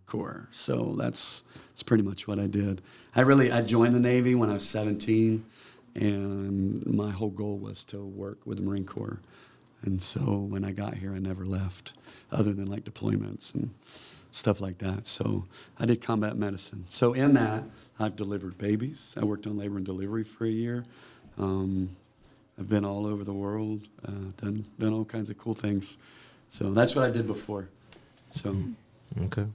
Corps. 0.05 0.47
So 0.51 0.95
that's 0.97 1.43
that's 1.69 1.83
pretty 1.83 2.03
much 2.03 2.25
what 2.25 2.39
I 2.39 2.47
did. 2.47 2.81
I 3.15 3.21
really 3.21 3.51
I 3.51 3.61
joined 3.61 3.93
the 3.93 3.99
Navy 3.99 4.33
when 4.33 4.49
I 4.49 4.53
was 4.53 4.67
17, 4.67 5.43
and 5.99 6.85
my 6.85 7.11
whole 7.11 7.29
goal 7.29 7.57
was 7.57 7.83
to 7.85 8.03
work 8.03 8.39
with 8.45 8.57
the 8.57 8.63
Marine 8.63 8.85
Corps. 8.85 9.19
And 9.81 10.01
so 10.01 10.21
when 10.21 10.63
I 10.63 10.71
got 10.71 10.95
here, 10.95 11.13
I 11.13 11.19
never 11.19 11.45
left, 11.45 11.93
other 12.31 12.53
than 12.53 12.67
like 12.67 12.83
deployments 12.83 13.53
and 13.53 13.71
stuff 14.31 14.59
like 14.61 14.77
that. 14.79 15.07
So 15.07 15.45
I 15.79 15.85
did 15.85 16.01
combat 16.01 16.37
medicine. 16.37 16.85
So 16.89 17.13
in 17.13 17.33
that, 17.33 17.63
I've 17.99 18.15
delivered 18.15 18.57
babies. 18.57 19.15
I 19.19 19.25
worked 19.25 19.47
on 19.47 19.57
labor 19.57 19.77
and 19.77 19.85
delivery 19.85 20.23
for 20.23 20.45
a 20.45 20.49
year. 20.49 20.85
Um, 21.37 21.95
I've 22.57 22.69
been 22.69 22.83
all 22.85 23.05
over 23.07 23.23
the 23.23 23.33
world, 23.33 23.87
uh, 24.05 24.11
done 24.41 24.65
done 24.79 24.93
all 24.93 25.05
kinds 25.05 25.29
of 25.29 25.37
cool 25.37 25.55
things. 25.55 25.97
So 26.49 26.73
that's 26.73 26.95
what 26.95 27.05
I 27.05 27.11
did 27.11 27.27
before. 27.27 27.69
So 28.31 28.55
Okay. 29.23 29.45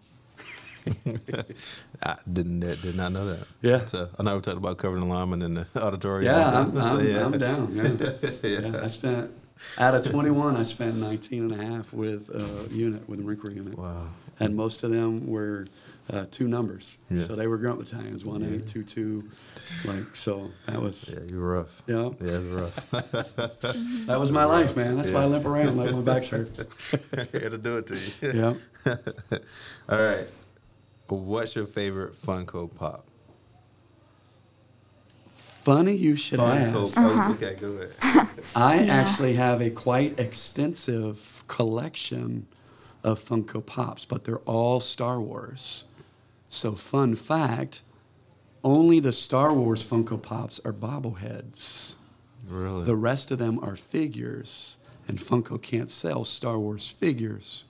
I 2.02 2.16
didn't 2.30 2.60
did 2.60 2.96
not 2.96 3.12
know 3.12 3.26
that. 3.26 3.46
Yeah. 3.62 3.84
So 3.86 4.08
I 4.18 4.22
know 4.22 4.36
we 4.36 4.42
talked 4.42 4.56
about 4.58 4.78
covering 4.78 5.00
the 5.00 5.06
lineman 5.14 5.42
in 5.42 5.54
the 5.54 5.66
auditorium. 5.76 6.24
yeah, 6.24 6.48
I'm, 6.60 6.76
I'm, 6.76 7.06
yeah. 7.06 7.24
I'm 7.24 7.38
down. 7.38 7.72
Yeah. 8.42 8.60
yeah. 8.60 8.80
I 8.82 8.86
spent 8.88 9.30
out 9.78 9.94
of 9.94 10.04
21, 10.10 10.56
I 10.56 10.62
spent 10.64 10.96
19 10.96 11.52
and 11.52 11.60
a 11.60 11.64
half 11.64 11.92
with 11.92 12.28
a 12.30 12.72
unit 12.74 13.08
with 13.08 13.20
a 13.20 13.22
Marine 13.22 13.38
Corps 13.38 13.50
unit. 13.50 13.78
Wow. 13.78 14.08
and 14.40 14.54
most 14.56 14.82
of 14.82 14.90
them 14.90 15.26
were 15.26 15.66
uh, 16.12 16.26
two 16.30 16.46
numbers. 16.48 16.98
Yeah. 17.08 17.16
So 17.18 17.34
they 17.36 17.46
were 17.46 17.56
grunt 17.56 17.78
battalions, 17.78 18.24
one 18.26 18.42
eight, 18.42 18.66
two 18.66 18.82
two, 18.82 19.30
like 19.86 20.14
so. 20.14 20.50
That 20.66 20.82
was 20.82 21.14
Yeah, 21.16 21.32
you 21.32 21.40
were 21.40 21.54
rough. 21.58 21.82
Yeah. 21.86 22.10
Yeah, 22.20 22.32
it 22.32 22.38
was 22.38 22.46
rough. 22.48 22.90
that 24.06 24.20
was 24.20 24.30
my 24.30 24.44
life, 24.44 24.76
man. 24.76 24.96
That's 24.96 25.10
why 25.10 25.22
I 25.22 25.26
limp 25.26 25.46
around 25.46 25.76
like 25.78 25.92
my 25.92 26.02
back's 26.02 26.28
hurt. 26.28 26.50
It'll 27.32 27.56
do 27.58 27.78
it 27.78 27.86
to 27.86 27.94
you. 27.94 28.32
Yeah. 28.34 28.54
All 29.88 29.98
right. 30.02 30.28
What's 31.08 31.54
your 31.56 31.66
favorite 31.66 32.14
Funko 32.14 32.74
Pop? 32.74 33.06
Funny 35.36 35.94
you 35.94 36.16
should 36.16 36.38
Funko. 36.40 36.84
ask. 36.84 36.94
Oh, 36.98 37.32
okay, 37.32 37.56
go 37.60 37.72
ahead. 37.72 38.28
I 38.54 38.80
Yeah. 38.84 38.92
actually 38.94 39.34
have 39.34 39.60
a 39.62 39.70
quite 39.70 40.18
extensive 40.20 41.44
collection 41.48 42.46
of 43.02 43.20
Funko 43.20 43.64
Pops, 43.64 44.04
but 44.04 44.24
they're 44.24 44.38
all 44.40 44.80
Star 44.80 45.20
Wars. 45.20 45.84
So, 46.48 46.72
fun 46.74 47.14
fact 47.14 47.82
only 48.62 48.98
the 48.98 49.12
Star 49.12 49.52
Wars 49.52 49.84
Funko 49.84 50.20
Pops 50.20 50.58
are 50.64 50.72
bobbleheads. 50.72 51.96
Really? 52.48 52.84
The 52.84 52.96
rest 52.96 53.30
of 53.30 53.38
them 53.38 53.58
are 53.62 53.76
figures, 53.76 54.78
and 55.06 55.18
Funko 55.18 55.60
can't 55.60 55.90
sell 55.90 56.24
Star 56.24 56.58
Wars 56.58 56.88
figures 56.88 57.64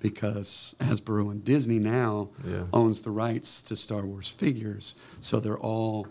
because 0.00 0.74
Hasbro 0.80 1.30
and 1.30 1.44
Disney 1.44 1.78
now 1.78 2.28
Yeah. 2.46 2.64
owns 2.72 3.02
the 3.02 3.10
rights 3.10 3.62
to 3.62 3.76
Star 3.76 4.04
Wars 4.04 4.28
figures, 4.28 4.94
so 5.20 5.40
they're 5.40 5.58
all 5.58 6.06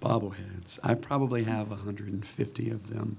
bobbleheads. 0.00 0.78
I 0.82 0.94
probably 0.94 1.44
have 1.44 1.70
150 1.70 2.70
of 2.70 2.90
them. 2.90 3.18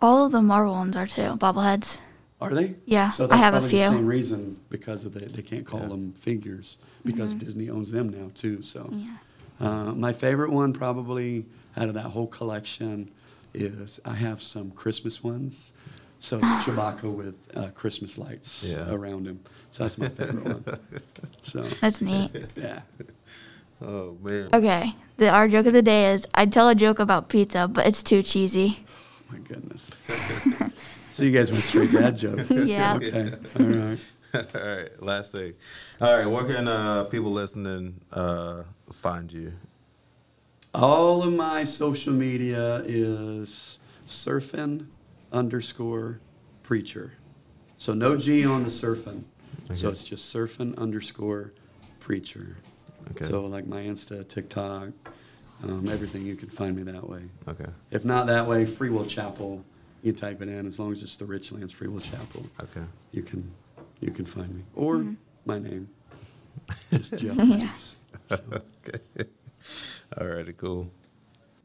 All 0.00 0.26
of 0.26 0.32
the 0.32 0.42
Marvel 0.42 0.74
ones 0.74 0.96
are 0.96 1.06
too 1.06 1.36
bobbleheads. 1.36 1.98
Are 2.40 2.52
they? 2.54 2.74
Yeah, 2.84 3.08
So 3.08 3.24
I 3.24 3.28
that's 3.28 3.42
have 3.42 3.54
a 3.54 3.58
probably 3.58 3.70
few. 3.70 3.78
the 3.78 3.90
same 3.96 4.06
reason 4.06 4.56
because 4.68 5.04
of 5.04 5.14
the, 5.14 5.20
they 5.20 5.40
can't 5.40 5.64
call 5.64 5.80
them 5.80 6.12
figures 6.12 6.78
because 7.04 7.34
Mm-hmm. 7.34 7.44
Disney 7.46 7.70
owns 7.70 7.90
them 7.90 8.08
now 8.10 8.30
too. 8.34 8.60
So, 8.60 8.92
uh, 9.60 9.92
my 9.94 10.12
favorite 10.12 10.50
one 10.50 10.72
probably 10.72 11.46
out 11.76 11.88
of 11.88 11.94
that 11.94 12.06
whole 12.06 12.26
collection 12.26 13.10
is 13.54 14.00
I 14.04 14.14
have 14.14 14.42
some 14.42 14.72
Christmas 14.72 15.22
ones. 15.22 15.72
So 16.24 16.38
it's 16.38 16.64
Chewbacca 16.64 17.02
with 17.14 17.34
uh, 17.54 17.68
Christmas 17.74 18.16
lights 18.16 18.72
Yeah. 18.74 18.90
around 18.90 19.26
him. 19.26 19.40
So 19.70 19.82
that's 19.84 19.98
my 19.98 20.08
favorite 20.08 20.42
one. 20.44 20.64
So 21.42 21.60
That's 21.62 22.00
neat. 22.00 22.30
yeah, 22.56 22.80
oh 23.82 24.16
man. 24.22 24.48
Okay. 24.54 24.94
The 25.18 25.28
our 25.28 25.46
joke 25.46 25.66
of 25.66 25.74
the 25.74 25.82
day 25.82 26.14
is 26.14 26.26
I'd 26.34 26.50
tell 26.50 26.70
a 26.70 26.74
joke 26.74 26.98
about 26.98 27.28
pizza, 27.28 27.68
but 27.68 27.86
it's 27.86 28.02
too 28.02 28.22
cheesy. 28.22 28.78
Oh 29.28 29.32
my 29.34 29.38
goodness. 29.40 30.10
so 31.10 31.22
you 31.24 31.30
guys 31.30 31.52
went 31.52 31.62
straight 31.64 31.92
dad 31.92 32.16
joke. 32.16 32.40
Yeah. 32.50 32.94
Okay. 32.96 33.32
All 33.60 33.66
right. 33.66 33.98
All 34.54 34.66
right, 34.76 34.88
last 35.02 35.32
thing. 35.32 35.52
All 36.00 36.16
right, 36.16 36.24
where 36.26 36.44
can 36.44 36.66
uh, 36.66 37.04
people 37.04 37.30
listening 37.32 38.00
uh, 38.10 38.62
find 38.90 39.30
you? 39.30 39.52
All 40.72 41.22
of 41.22 41.34
my 41.34 41.64
social 41.64 42.14
media 42.14 42.76
is 42.86 43.78
surfing 44.06 44.86
underscore 45.34 46.20
preacher. 46.62 47.14
So 47.76 47.92
no 47.92 48.16
G 48.16 48.46
on 48.46 48.62
the 48.62 48.70
surfing. 48.70 49.24
So 49.74 49.88
it's 49.88 50.04
just 50.04 50.34
surfing 50.34 50.76
underscore 50.78 51.52
preacher. 52.00 52.56
Okay. 53.10 53.24
So 53.24 53.44
like 53.44 53.66
my 53.66 53.82
Insta, 53.82 54.26
TikTok, 54.26 54.90
um, 55.62 55.88
everything 55.88 56.22
you 56.22 56.36
can 56.36 56.48
find 56.48 56.76
me 56.76 56.82
that 56.84 57.08
way. 57.08 57.22
Okay. 57.48 57.66
If 57.90 58.04
not 58.04 58.26
that 58.26 58.46
way, 58.46 58.64
Free 58.64 58.90
Will 58.90 59.06
Chapel. 59.06 59.64
You 60.02 60.12
can 60.12 60.20
type 60.20 60.42
it 60.42 60.48
in 60.48 60.66
as 60.66 60.78
long 60.78 60.92
as 60.92 61.02
it's 61.02 61.16
the 61.16 61.24
Richlands 61.24 61.72
Free 61.72 61.88
Will 61.88 62.00
Chapel. 62.00 62.46
Okay. 62.62 62.84
You 63.12 63.22
can 63.22 63.50
you 64.00 64.10
can 64.10 64.26
find 64.26 64.54
me 64.54 64.62
or 64.74 65.06
my 65.44 65.58
name. 65.58 65.88
Just 66.90 67.18
Jeff. 67.18 67.36
Yeah. 67.36 67.44
Banks. 67.44 67.96
Okay. 68.30 69.28
All 70.20 70.26
righty, 70.26 70.52
cool. 70.52 70.90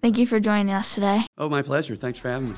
Thank 0.02 0.18
you 0.18 0.26
for 0.26 0.40
joining 0.40 0.74
us 0.74 0.96
today. 0.96 1.26
Oh, 1.38 1.50
my 1.50 1.62
pleasure. 1.62 1.96
Thanks 1.96 2.20
for 2.20 2.30
having 2.30 2.50
me. 2.50 2.56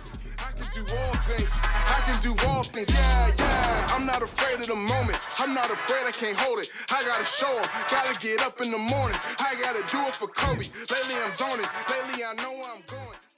Can 2.12 2.22
do 2.22 2.48
all 2.48 2.64
things. 2.64 2.90
Yeah, 2.90 3.32
yeah. 3.38 3.88
I'm 3.96 4.06
not 4.06 4.22
afraid 4.22 4.60
of 4.60 4.68
the 4.68 4.76
moment. 4.76 5.20
I'm 5.40 5.54
not 5.54 5.70
afraid 5.70 6.04
I 6.06 6.12
can't 6.12 6.38
hold 6.40 6.60
it. 6.60 6.70
I 6.92 7.04
gotta 7.04 7.26
show 7.26 7.52
'em. 7.58 7.68
Gotta 7.90 8.20
get 8.20 8.42
up 8.46 8.62
in 8.62 8.72
the 8.72 8.78
morning. 8.78 9.18
I 9.40 9.56
gotta 9.56 9.84
do 9.92 10.00
it 10.08 10.16
for 10.16 10.28
Kobe. 10.28 10.66
Lately 10.90 11.16
I'm 11.24 11.36
zoning. 11.36 11.68
Lately 11.90 12.24
I 12.24 12.34
know 12.42 12.52
where 12.52 12.72
I'm 12.76 12.84
going. 12.88 13.31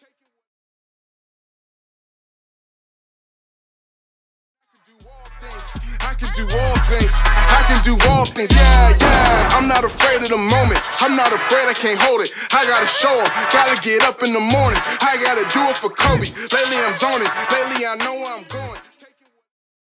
Can 6.24 6.48
do 6.48 6.56
all 6.56 6.78
things. 6.88 7.14
I 7.52 7.62
can 7.68 7.80
do 7.84 7.98
all 8.10 8.26
things. 8.26 8.52
Yeah, 8.52 8.96
yeah. 9.00 9.58
I'm 9.58 9.68
not 9.68 9.84
afraid 9.84 10.22
of 10.22 10.30
the 10.30 10.38
moment. 10.38 10.80
I'm 11.00 11.16
not 11.16 11.32
afraid 11.34 11.68
I 11.68 11.74
can't 11.74 12.02
hold 12.02 12.22
it. 12.22 12.32
I 12.52 12.66
gotta 12.66 12.88
show 12.88 13.12
'em. 13.12 13.30
Gotta 13.52 13.80
get 13.82 14.04
up 14.04 14.24
in 14.24 14.32
the 14.32 14.40
morning. 14.40 14.80
I 15.02 15.18
gotta 15.18 15.44
do 15.52 15.62
it 15.70 15.78
for 15.78 15.90
Kobe. 15.90 16.28
Lately 16.56 16.78
I'm 16.80 16.98
zoning. 16.98 17.30
Lately 17.52 17.86
I 17.86 17.96
know 17.96 18.16
I'm 18.26 18.44
going. 18.48 18.93